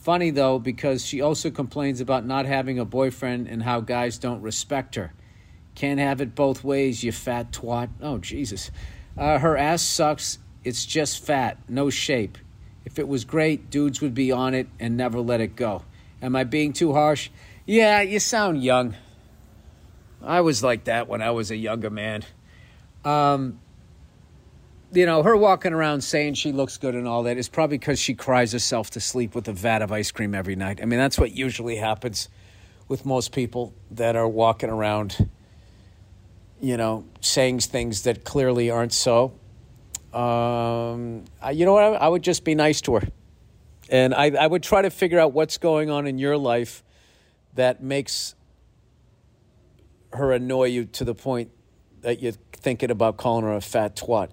[0.00, 4.40] Funny though, because she also complains about not having a boyfriend and how guys don't
[4.40, 5.12] respect her.
[5.74, 7.90] Can't have it both ways, you fat twat.
[8.00, 8.70] Oh, Jesus.
[9.16, 10.38] Uh, her ass sucks.
[10.64, 12.38] It's just fat, no shape.
[12.84, 15.84] If it was great, dudes would be on it and never let it go.
[16.22, 17.30] Am I being too harsh?
[17.66, 18.96] Yeah, you sound young.
[20.22, 22.24] I was like that when I was a younger man.
[23.04, 23.60] Um,
[24.92, 27.98] you know, her walking around saying she looks good and all that is probably because
[27.98, 30.80] she cries herself to sleep with a vat of ice cream every night.
[30.82, 32.28] I mean, that's what usually happens
[32.88, 35.30] with most people that are walking around,
[36.60, 39.32] you know, saying things that clearly aren't so.
[40.12, 42.02] Um, you know what?
[42.02, 43.08] I, would just be nice to her.
[43.90, 46.82] And I, I would try to figure out what's going on in your life
[47.54, 48.34] that makes
[50.12, 51.52] her annoy you to the point
[52.00, 54.30] that you're thinking about calling her a fat twat.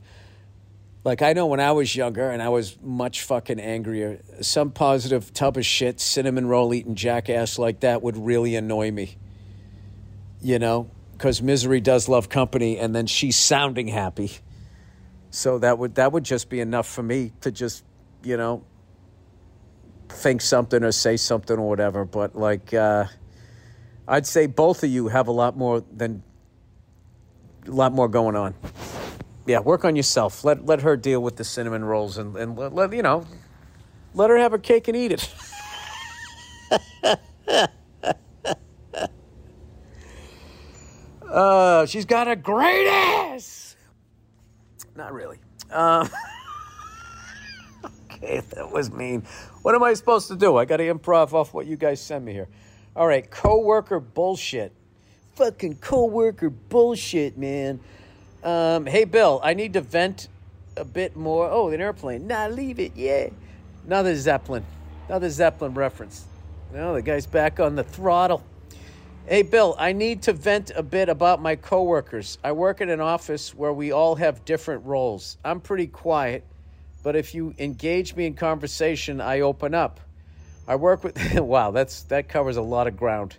[1.08, 5.34] Like I know when I was younger and I was much fucking angrier, some positive
[5.34, 9.16] tub of shit, cinnamon roll eating jackass like that would really annoy me.
[10.42, 14.32] You know, because misery does love company, and then she's sounding happy.
[15.30, 17.86] So that would that would just be enough for me to just,
[18.22, 18.66] you know,
[20.10, 22.04] think something or say something or whatever.
[22.04, 23.06] But like, uh,
[24.10, 26.22] I'd say both of you have a lot more than
[27.66, 28.56] a lot more going on.
[29.48, 30.44] Yeah, work on yourself.
[30.44, 33.26] Let let her deal with the cinnamon rolls and and let, let you know,
[34.14, 35.34] let her have her cake and eat it.
[41.30, 43.78] uh, she's got a great ass.
[44.98, 45.40] Not really.
[45.72, 46.06] Uh,
[48.12, 49.26] okay, that was mean.
[49.62, 50.58] What am I supposed to do?
[50.58, 52.50] I got to improv off what you guys send me here.
[52.98, 54.74] All right, coworker bullshit.
[55.36, 57.80] Fucking coworker bullshit, man.
[58.44, 60.28] Um, hey, Bill, I need to vent
[60.76, 61.50] a bit more.
[61.50, 62.28] Oh, an airplane.
[62.28, 62.94] Nah, leave it.
[62.96, 63.30] Yeah.
[63.86, 64.66] Another Zeppelin.
[65.08, 66.26] Another Zeppelin reference.
[66.74, 68.44] No, the guy's back on the throttle.
[69.28, 72.38] Hey, Bill, I need to vent a bit about my coworkers.
[72.44, 75.38] I work in an office where we all have different roles.
[75.44, 76.46] I'm pretty quiet,
[77.04, 80.00] but if you engage me in conversation, I open up.
[80.68, 83.36] I work with wow, that's that covers a lot of ground.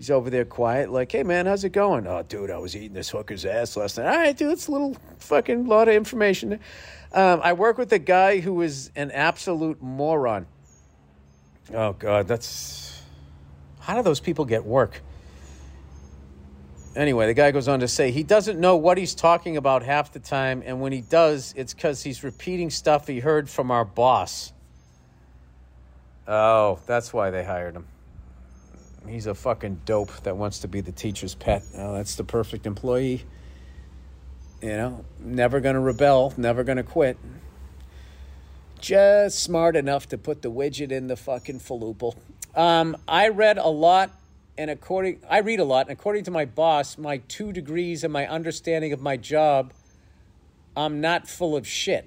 [0.00, 2.06] He's over there quiet, like, hey man, how's it going?
[2.06, 4.06] Oh, dude, I was eating this hooker's ass last night.
[4.06, 6.58] All right, dude, it's a little fucking lot of information.
[7.12, 10.46] Um, I work with a guy who is an absolute moron.
[11.74, 13.02] Oh God, that's
[13.78, 15.02] how do those people get work?
[16.96, 20.12] Anyway, the guy goes on to say he doesn't know what he's talking about half
[20.12, 23.84] the time, and when he does, it's because he's repeating stuff he heard from our
[23.84, 24.54] boss.
[26.26, 27.84] Oh, that's why they hired him.
[29.10, 31.64] He's a fucking dope that wants to be the teacher's pet.
[31.74, 33.24] That's the perfect employee.
[34.62, 37.18] You know, never going to rebel, never going to quit.
[38.78, 42.14] Just smart enough to put the widget in the fucking faloople.
[42.54, 44.10] Um, I read a lot,
[44.56, 48.12] and according I read a lot, and according to my boss, my two degrees and
[48.12, 49.72] my understanding of my job,
[50.76, 52.06] I'm not full of shit.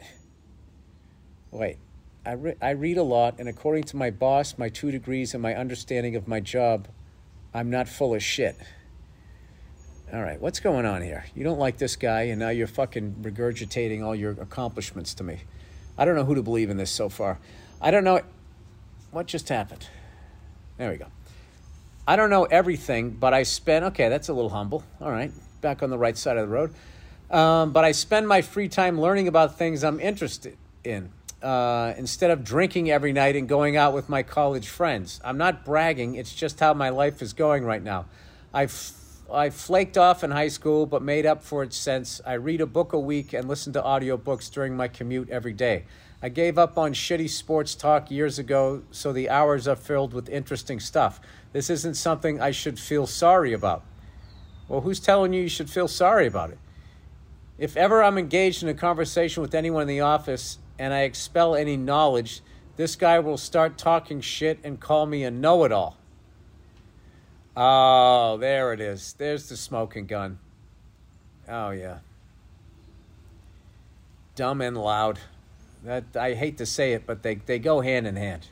[1.51, 1.77] Wait,
[2.25, 5.43] I, re- I read a lot, and according to my boss, my two degrees, and
[5.43, 6.87] my understanding of my job,
[7.53, 8.55] I'm not full of shit.
[10.13, 11.25] All right, what's going on here?
[11.35, 15.41] You don't like this guy, and now you're fucking regurgitating all your accomplishments to me.
[15.97, 17.39] I don't know who to believe in this so far.
[17.81, 18.21] I don't know
[19.11, 19.87] what just happened.
[20.77, 21.07] There we go.
[22.07, 24.83] I don't know everything, but I spend, okay, that's a little humble.
[25.01, 26.73] All right, back on the right side of the road.
[27.29, 31.11] Um, but I spend my free time learning about things I'm interested in
[31.43, 35.19] uh, instead of drinking every night and going out with my college friends.
[35.23, 38.05] I'm not bragging, it's just how my life is going right now.
[38.53, 38.93] I've
[39.31, 42.21] I flaked off in high school, but made up for it since.
[42.25, 45.85] I read a book a week and listen to audiobooks during my commute every day.
[46.21, 50.29] I gave up on shitty sports talk years ago, so the hours are filled with
[50.29, 51.19] interesting stuff.
[51.51, 53.83] This isn't something I should feel sorry about.
[54.67, 56.59] Well, who's telling you you should feel sorry about it?
[57.57, 61.55] If ever I'm engaged in a conversation with anyone in the office and I expel
[61.55, 62.41] any knowledge,
[62.75, 65.97] this guy will start talking shit and call me a know it all.
[67.55, 69.13] Oh, there it is.
[69.13, 70.39] There's the smoking gun.
[71.47, 71.99] Oh, yeah.
[74.35, 75.19] Dumb and loud.
[75.83, 78.47] That I hate to say it, but they, they go hand in hand.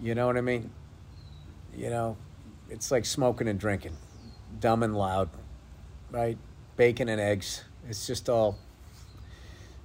[0.00, 0.70] You know what I mean?
[1.76, 2.16] You know,
[2.70, 3.96] it's like smoking and drinking.
[4.60, 5.28] Dumb and loud,
[6.10, 6.38] right?
[6.76, 7.64] Bacon and eggs.
[7.88, 8.58] It's just all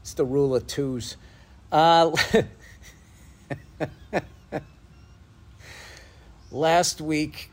[0.01, 1.17] it's the rule of twos.
[1.71, 2.11] Uh,
[6.51, 7.51] last week,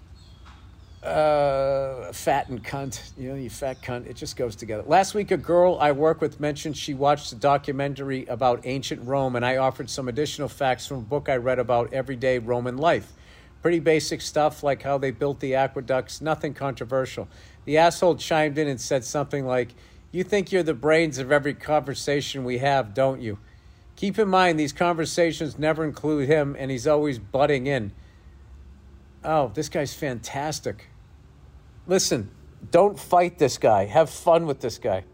[1.02, 4.82] uh, fat and cunt, you know, you fat cunt, it just goes together.
[4.86, 9.36] Last week, a girl I work with mentioned she watched a documentary about ancient Rome,
[9.36, 13.12] and I offered some additional facts from a book I read about everyday Roman life.
[13.62, 17.28] Pretty basic stuff like how they built the aqueducts, nothing controversial.
[17.66, 19.74] The asshole chimed in and said something like,
[20.12, 23.38] you think you're the brains of every conversation we have, don't you?
[23.96, 27.92] Keep in mind, these conversations never include him, and he's always butting in.
[29.24, 30.88] Oh, this guy's fantastic.
[31.86, 32.30] Listen,
[32.70, 33.86] don't fight this guy.
[33.86, 35.04] Have fun with this guy.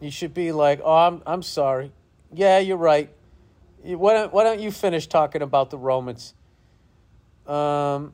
[0.00, 1.92] You should be like, oh, I'm, I'm sorry.
[2.34, 3.08] Yeah, you're right.
[3.82, 6.34] Why don't, why don't you finish talking about the Romans?
[7.46, 8.12] Um,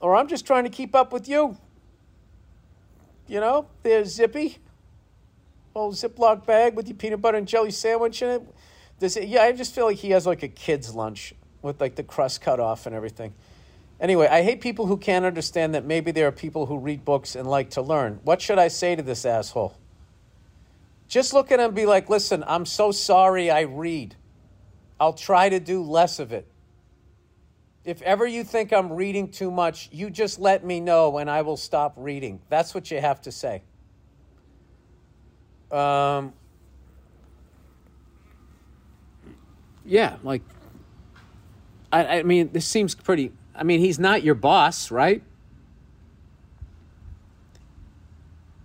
[0.00, 1.56] or I'm just trying to keep up with you.
[3.30, 4.58] You know, there's Zippy,
[5.72, 8.42] old Ziploc bag with your peanut butter and jelly sandwich in it.
[9.00, 9.28] It.
[9.28, 12.40] Yeah, I just feel like he has like a kid's lunch with like the crust
[12.40, 13.32] cut off and everything.
[14.00, 17.36] Anyway, I hate people who can't understand that maybe there are people who read books
[17.36, 18.18] and like to learn.
[18.24, 19.76] What should I say to this asshole?
[21.06, 24.16] Just look at him and be like, listen, I'm so sorry I read.
[24.98, 26.48] I'll try to do less of it.
[27.84, 31.42] If ever you think I'm reading too much, you just let me know and I
[31.42, 32.40] will stop reading.
[32.48, 33.62] That's what you have to say.
[35.70, 36.34] Um,
[39.84, 40.42] yeah, like,
[41.90, 43.32] I, I mean, this seems pretty.
[43.54, 45.22] I mean, he's not your boss, right?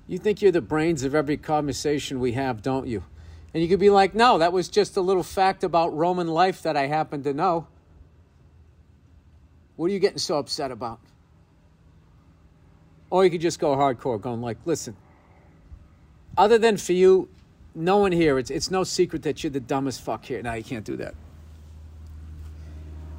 [0.08, 3.04] You think you're the brains of every conversation we have, don't you?
[3.54, 6.62] And you could be like, no, that was just a little fact about Roman life
[6.64, 7.68] that I happen to know.
[9.76, 11.00] What are you getting so upset about?
[13.10, 14.96] Or you could just go hardcore, going like, listen,
[16.38, 17.30] other than for you,
[17.74, 20.42] no one here, it's, it's no secret that you're the dumbest fuck here.
[20.42, 21.14] Now you can't do that.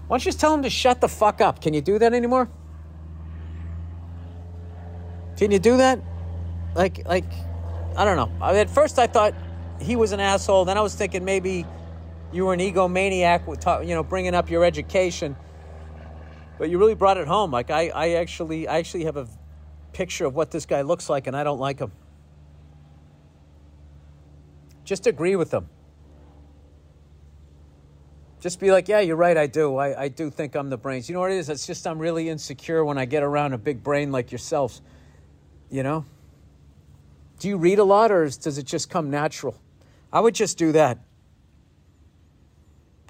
[0.06, 1.60] Why don't you just tell him to shut the fuck up?
[1.60, 2.48] Can you do that anymore?
[5.36, 6.00] Can you do that?
[6.74, 7.24] Like, like,
[7.96, 8.30] I don't know.
[8.40, 9.34] I mean, at first I thought
[9.80, 10.64] he was an asshole.
[10.64, 11.66] Then I was thinking maybe
[12.32, 15.36] you were an egomaniac with, you know, bringing up your education.
[16.58, 17.50] But you really brought it home.
[17.50, 19.28] Like I, I actually, I actually have a
[19.92, 21.92] picture of what this guy looks like, and I don't like him.
[24.84, 25.68] Just agree with him.
[28.40, 29.76] Just be like, yeah, you're right, I do.
[29.76, 31.08] I, I do think I'm the brains.
[31.08, 31.48] You know what it is?
[31.48, 34.82] It's just I'm really insecure when I get around a big brain like yourselves.
[35.70, 36.04] You know?
[37.40, 39.60] Do you read a lot or does it just come natural?
[40.12, 40.98] I would just do that.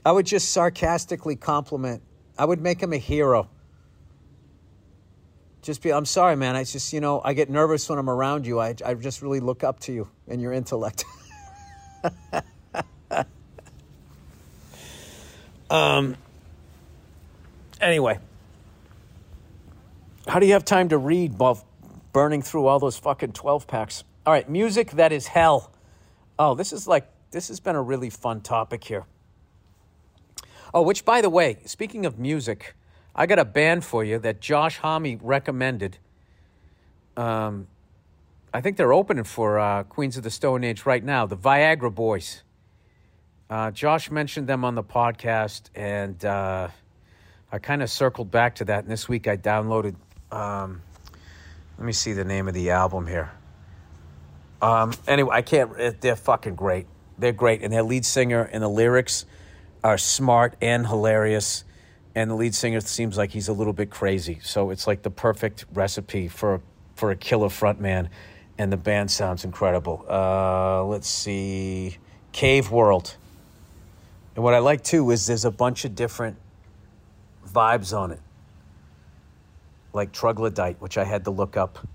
[0.04, 2.02] I would just sarcastically compliment.
[2.38, 3.48] I would make him a hero.
[5.62, 6.54] Just be, I'm sorry, man.
[6.54, 8.60] I just, you know, I get nervous when I'm around you.
[8.60, 11.04] I, I just really look up to you and your intellect.
[15.70, 16.16] um,
[17.80, 18.18] anyway,
[20.28, 21.66] how do you have time to read while
[22.12, 24.04] burning through all those fucking 12 packs?
[24.24, 25.72] All right, music that is hell.
[26.38, 29.04] Oh, this is like, this has been a really fun topic here.
[30.76, 32.74] Oh, which, by the way, speaking of music,
[33.14, 35.96] I got a band for you that Josh Homme recommended.
[37.16, 37.68] Um,
[38.52, 41.94] I think they're opening for uh, Queens of the Stone Age right now, the Viagra
[41.94, 42.42] Boys.
[43.48, 46.68] Uh, Josh mentioned them on the podcast, and uh,
[47.50, 48.84] I kind of circled back to that.
[48.84, 49.94] And this week I downloaded,
[50.30, 50.82] um,
[51.78, 53.32] let me see the name of the album here.
[54.60, 56.86] Um, anyway, I can't, they're fucking great.
[57.16, 57.62] They're great.
[57.62, 59.24] And their lead singer and the lyrics
[59.82, 61.64] are smart and hilarious.
[62.14, 64.38] And the lead singer seems like he's a little bit crazy.
[64.42, 66.62] So it's like the perfect recipe for,
[66.94, 68.08] for a killer frontman.
[68.58, 70.04] And the band sounds incredible.
[70.08, 71.98] Uh, let's see.
[72.32, 73.16] Cave World.
[74.34, 76.36] And what I like too is there's a bunch of different
[77.46, 78.20] vibes on it.
[79.92, 81.86] Like Troglodyte, which I had to look up.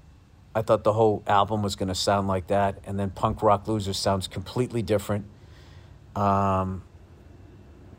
[0.53, 2.79] I thought the whole album was going to sound like that.
[2.85, 5.25] And then Punk Rock Loser sounds completely different.
[6.15, 6.83] Um,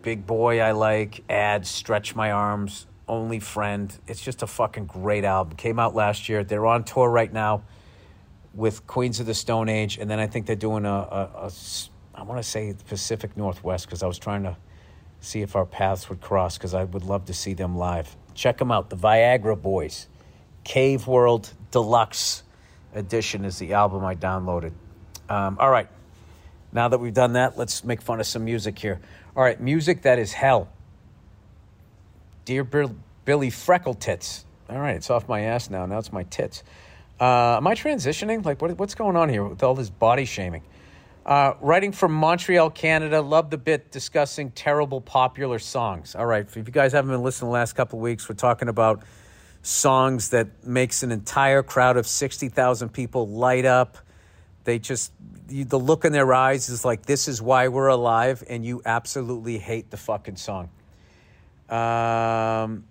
[0.02, 1.22] Big Boy, I like.
[1.30, 3.96] Ads, Stretch My Arms, Only Friend.
[4.06, 5.56] It's just a fucking great album.
[5.56, 6.42] Came out last year.
[6.42, 7.62] They're on tour right now
[8.52, 9.98] with Queens of the Stone Age.
[9.98, 11.52] And then I think they're doing a, a, a
[12.14, 14.56] I want to say Pacific Northwest because I was trying to
[15.20, 18.14] see if our paths would cross because I would love to see them live.
[18.34, 18.90] Check them out.
[18.90, 20.08] The Viagra Boys.
[20.64, 22.42] Cave World Deluxe
[22.94, 24.72] Edition is the album I downloaded.
[25.28, 25.88] Um, all right.
[26.72, 29.00] Now that we've done that, let's make fun of some music here.
[29.34, 30.68] All right, music that is hell.
[32.44, 34.44] Dear Bill, Billy Freckle Tits.
[34.68, 35.86] All right, it's off my ass now.
[35.86, 36.62] Now it's my tits.
[37.18, 38.44] Uh, am I transitioning?
[38.44, 40.62] Like, what, what's going on here with all this body shaming?
[41.24, 43.22] Uh, writing from Montreal, Canada.
[43.22, 46.14] Love the bit discussing terrible popular songs.
[46.14, 49.02] All right, if you guys haven't been listening the last couple weeks, we're talking about
[49.62, 53.96] songs that makes an entire crowd of 60,000 people light up.
[54.64, 55.12] They just,
[55.48, 59.58] the look in their eyes is like, this is why we're alive, and you absolutely
[59.58, 60.70] hate the fucking song.
[61.68, 62.84] Um,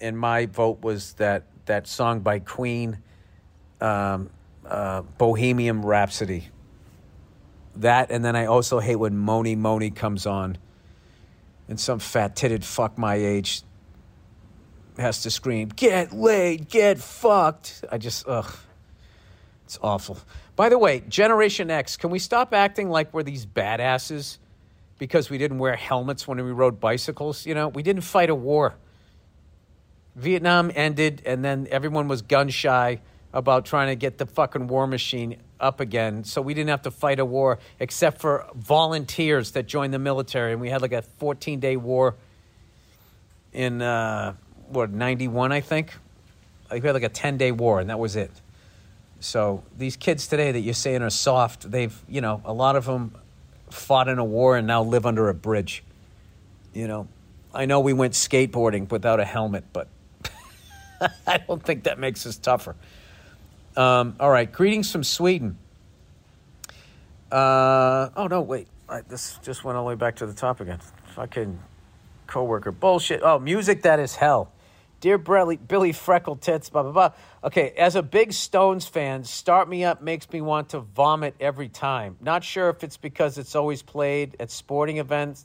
[0.00, 2.98] and my vote was that, that song by Queen,
[3.80, 4.30] um,
[4.66, 6.48] uh, Bohemian Rhapsody.
[7.76, 10.58] That, and then I also hate when Mony Mony comes on
[11.68, 13.62] and some fat titted fuck my age
[14.98, 17.84] has to scream, get laid, get fucked.
[17.90, 18.54] I just, ugh.
[19.64, 20.18] It's awful.
[20.62, 24.38] By the way, Generation X, can we stop acting like we're these badasses
[24.96, 27.44] because we didn't wear helmets when we rode bicycles?
[27.44, 28.76] You know, we didn't fight a war.
[30.14, 33.00] Vietnam ended, and then everyone was gun shy
[33.32, 36.22] about trying to get the fucking war machine up again.
[36.22, 40.52] So we didn't have to fight a war except for volunteers that joined the military.
[40.52, 42.14] And we had like a 14 day war
[43.52, 44.34] in, uh,
[44.68, 45.92] what, 91, I think?
[46.70, 48.30] Like we had like a 10 day war, and that was it.
[49.22, 52.86] So these kids today that you're saying are soft, they've, you know, a lot of
[52.86, 53.14] them
[53.70, 55.84] fought in a war and now live under a bridge.
[56.74, 57.08] You know,
[57.54, 59.88] I know we went skateboarding without a helmet, but
[61.26, 62.74] I don't think that makes us tougher.
[63.76, 65.56] Um, all right, greetings from Sweden.
[67.30, 68.66] Uh, oh no, wait,
[69.08, 70.80] this just went all the way back to the top again.
[71.14, 71.58] fucking
[72.26, 73.20] coworker bullshit.
[73.22, 74.50] Oh, music that is hell.
[75.02, 77.10] Dear Billy, Billy Freckle Tits, blah, blah, blah.
[77.42, 81.68] Okay, as a big Stones fan, Start Me Up makes me want to vomit every
[81.68, 82.16] time.
[82.20, 85.44] Not sure if it's because it's always played at sporting events,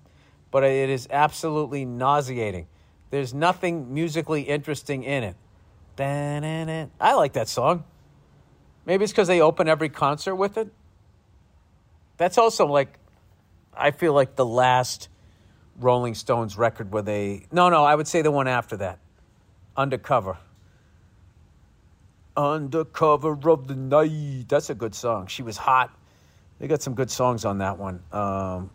[0.51, 2.67] but it is absolutely nauseating.
[3.09, 5.35] There's nothing musically interesting in it.
[7.01, 7.83] I like that song.
[8.85, 10.71] Maybe it's because they open every concert with it.
[12.17, 12.99] That's also like,
[13.75, 15.09] I feel like the last
[15.79, 17.47] Rolling Stones record where they.
[17.51, 18.99] No, no, I would say the one after that.
[19.77, 20.39] Undercover.
[22.35, 24.49] Undercover of the night.
[24.49, 25.27] That's a good song.
[25.27, 25.95] She was hot.
[26.59, 28.01] They got some good songs on that one.
[28.11, 28.71] Um,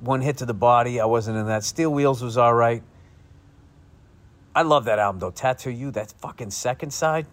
[0.00, 1.00] one hit to the body.
[1.00, 1.64] I wasn't in that.
[1.64, 2.82] Steel Wheels was all right.
[4.54, 5.30] I love that album though.
[5.30, 5.90] Tattoo You.
[5.90, 7.26] That fucking second side.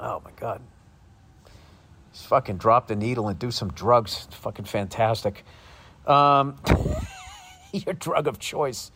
[0.00, 0.62] Oh my god.
[2.12, 4.24] Just fucking drop the needle and do some drugs.
[4.28, 5.44] It's fucking fantastic.
[6.06, 6.56] Um,
[7.72, 8.90] your drug of choice.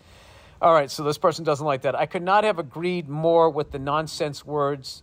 [0.63, 1.95] All right, so this person doesn't like that.
[1.95, 5.03] I could not have agreed more with the nonsense words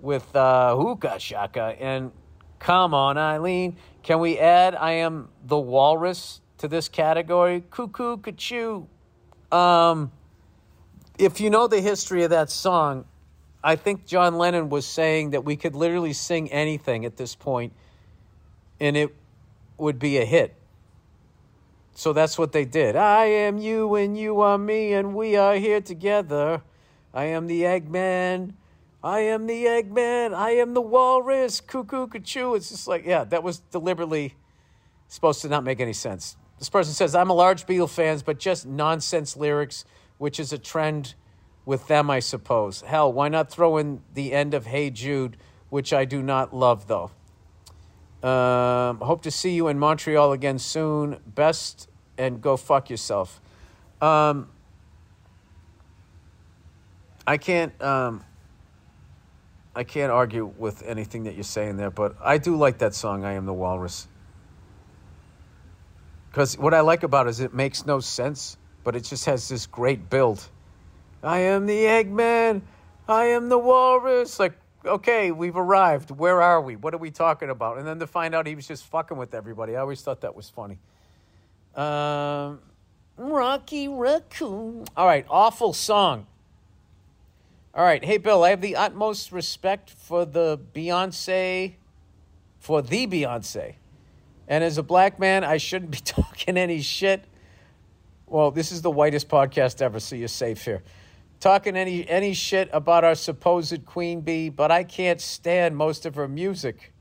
[0.00, 2.10] with uh, Ooga Chaka and
[2.58, 3.76] come on, Eileen.
[4.02, 7.62] Can we add I am the walrus to this category?
[7.70, 8.88] Cuckoo, kachoo.
[9.52, 10.10] Um,
[11.18, 13.04] if you know the history of that song,
[13.62, 17.72] I think John Lennon was saying that we could literally sing anything at this point
[18.80, 19.14] and it
[19.78, 20.56] would be a hit.
[21.96, 22.94] So that's what they did.
[22.94, 26.60] I am you and you are me and we are here together.
[27.14, 28.52] I am the Eggman.
[29.02, 30.34] I am the Eggman.
[30.34, 31.62] I am the walrus.
[31.62, 32.52] Cuckoo, cuckoo.
[32.52, 34.34] It's just like, yeah, that was deliberately
[35.08, 36.36] supposed to not make any sense.
[36.58, 39.86] This person says, I'm a large Beatle fan, but just nonsense lyrics,
[40.18, 41.14] which is a trend
[41.64, 42.82] with them, I suppose.
[42.82, 45.38] Hell, why not throw in the end of Hey Jude,
[45.70, 47.10] which I do not love, though?
[48.22, 51.18] Um, hope to see you in Montreal again soon.
[51.26, 51.88] Best
[52.18, 53.40] and go fuck yourself.
[54.00, 54.48] Um,
[57.26, 57.80] I can't.
[57.82, 58.24] Um,
[59.74, 63.26] I can't argue with anything that you're saying there, but I do like that song.
[63.26, 64.08] I am the Walrus.
[66.30, 69.50] Because what I like about it is it makes no sense, but it just has
[69.50, 70.48] this great build.
[71.22, 72.62] I am the Eggman.
[73.06, 74.38] I am the Walrus.
[74.38, 74.54] Like
[74.86, 76.10] okay, we've arrived.
[76.10, 76.76] Where are we?
[76.76, 77.78] What are we talking about?
[77.78, 79.76] And then to find out he was just fucking with everybody.
[79.76, 80.78] I always thought that was funny.
[81.74, 82.60] Um,
[83.16, 84.84] Rocky Raccoon.
[84.96, 86.26] All right, awful song.
[87.74, 91.74] All right, hey Bill, I have the utmost respect for the Beyonce,
[92.58, 93.74] for the Beyonce.
[94.48, 97.24] And as a black man, I shouldn't be talking any shit.
[98.26, 100.82] Well, this is the whitest podcast ever, so you're safe here
[101.40, 106.14] talking any any shit about our supposed queen bee, but I can't stand most of
[106.14, 106.92] her music.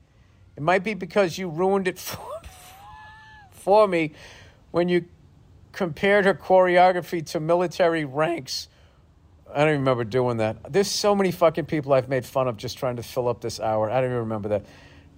[0.56, 2.42] It might be because you ruined it for,
[3.52, 4.14] for me
[4.72, 5.06] when you
[5.72, 8.70] compared her choreography to military ranks.
[9.54, 10.72] I don't remember doing that.
[10.72, 13.60] There's so many fucking people I've made fun of just trying to fill up this
[13.60, 13.90] hour.
[13.90, 14.66] I don't even remember that.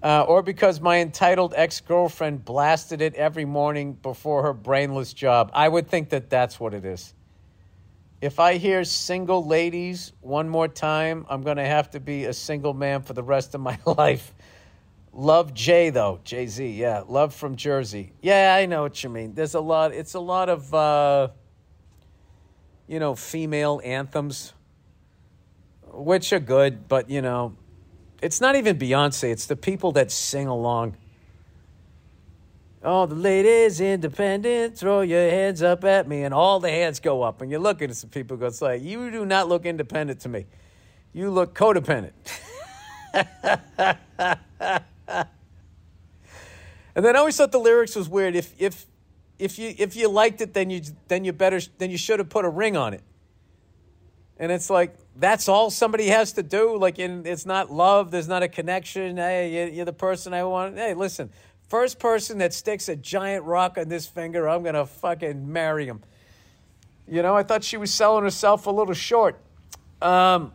[0.03, 5.49] Uh, or because my entitled ex girlfriend blasted it every morning before her brainless job.
[5.53, 7.13] I would think that that's what it is
[8.21, 12.33] if I hear single ladies one more time, I'm going to have to be a
[12.33, 14.33] single man for the rest of my life.
[15.13, 17.03] Love Jay though, Jay Z, yeah.
[17.07, 18.13] Love from Jersey.
[18.21, 19.33] Yeah, I know what you mean.
[19.33, 21.29] There's a lot, it's a lot of, uh,
[22.87, 24.53] you know, female anthems,
[25.91, 27.55] which are good, but, you know,
[28.21, 30.97] it's not even Beyonce, it's the people that sing along.
[32.87, 37.21] All the ladies independent, throw your hands up at me, and all the hands go
[37.21, 37.41] up.
[37.41, 40.29] And you're looking at some people, go, it's like, you do not look independent to
[40.29, 40.45] me.
[41.11, 42.13] You look codependent.
[43.13, 43.27] and
[46.95, 48.37] then I always thought the lyrics was weird.
[48.37, 48.85] If if
[49.37, 52.29] if you if you liked it, then you then you better then you should have
[52.29, 53.01] put a ring on it.
[54.39, 56.77] And it's like that's all somebody has to do.
[56.77, 58.11] Like, in, it's not love.
[58.11, 59.17] There's not a connection.
[59.17, 60.77] Hey, you're the person I want.
[60.77, 61.31] Hey, listen,
[61.67, 65.85] First person that sticks a giant rock on this finger, I'm going to fucking marry
[65.85, 66.01] him.
[67.07, 69.39] You know, I thought she was selling herself a little short.
[70.01, 70.53] Um,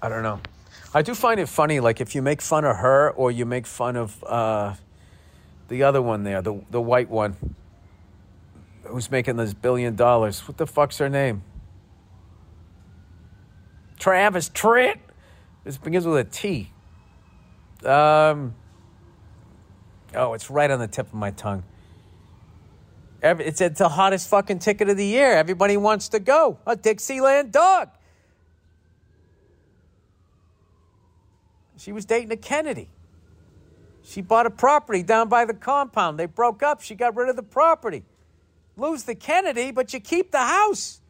[0.00, 0.40] I don't know.
[0.94, 3.66] I do find it funny, like if you make fun of her or you make
[3.66, 4.74] fun of uh,
[5.68, 7.36] the other one there, the the white one,
[8.84, 10.46] who's making this billion dollars.
[10.46, 11.42] What the fuck's her name?
[13.98, 14.98] Travis Tritt.
[15.64, 16.72] This begins with a T.
[17.84, 18.54] Um,
[20.14, 21.64] Oh, it's right on the tip of my tongue.
[23.22, 25.32] Every, it's, it's the hottest fucking ticket of the year.
[25.32, 26.58] Everybody wants to go.
[26.66, 27.88] A Dixieland dog.
[31.76, 32.88] She was dating a Kennedy.
[34.02, 36.18] She bought a property down by the compound.
[36.18, 36.82] They broke up.
[36.82, 38.04] She got rid of the property.
[38.76, 41.00] Lose the Kennedy, but you keep the house.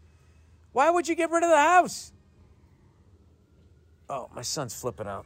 [0.73, 2.13] Why would you get rid of the house?
[4.11, 5.25] Oh, my son's flipping out.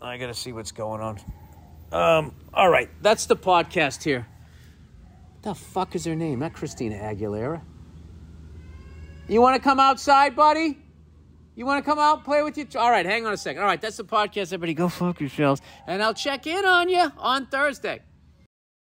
[0.00, 1.20] I got to see what's going on.
[1.92, 4.26] Um, all right, that's the podcast here.
[5.34, 6.40] What the fuck is her name?
[6.40, 7.62] Not Christina Aguilera.
[9.28, 10.78] You want to come outside, buddy?
[11.54, 12.66] You want to come out play with you?
[12.76, 13.62] All right, hang on a second.
[13.62, 14.48] All right, that's the podcast.
[14.52, 15.60] Everybody go fuck yourselves.
[15.86, 18.00] And I'll check in on you on Thursday.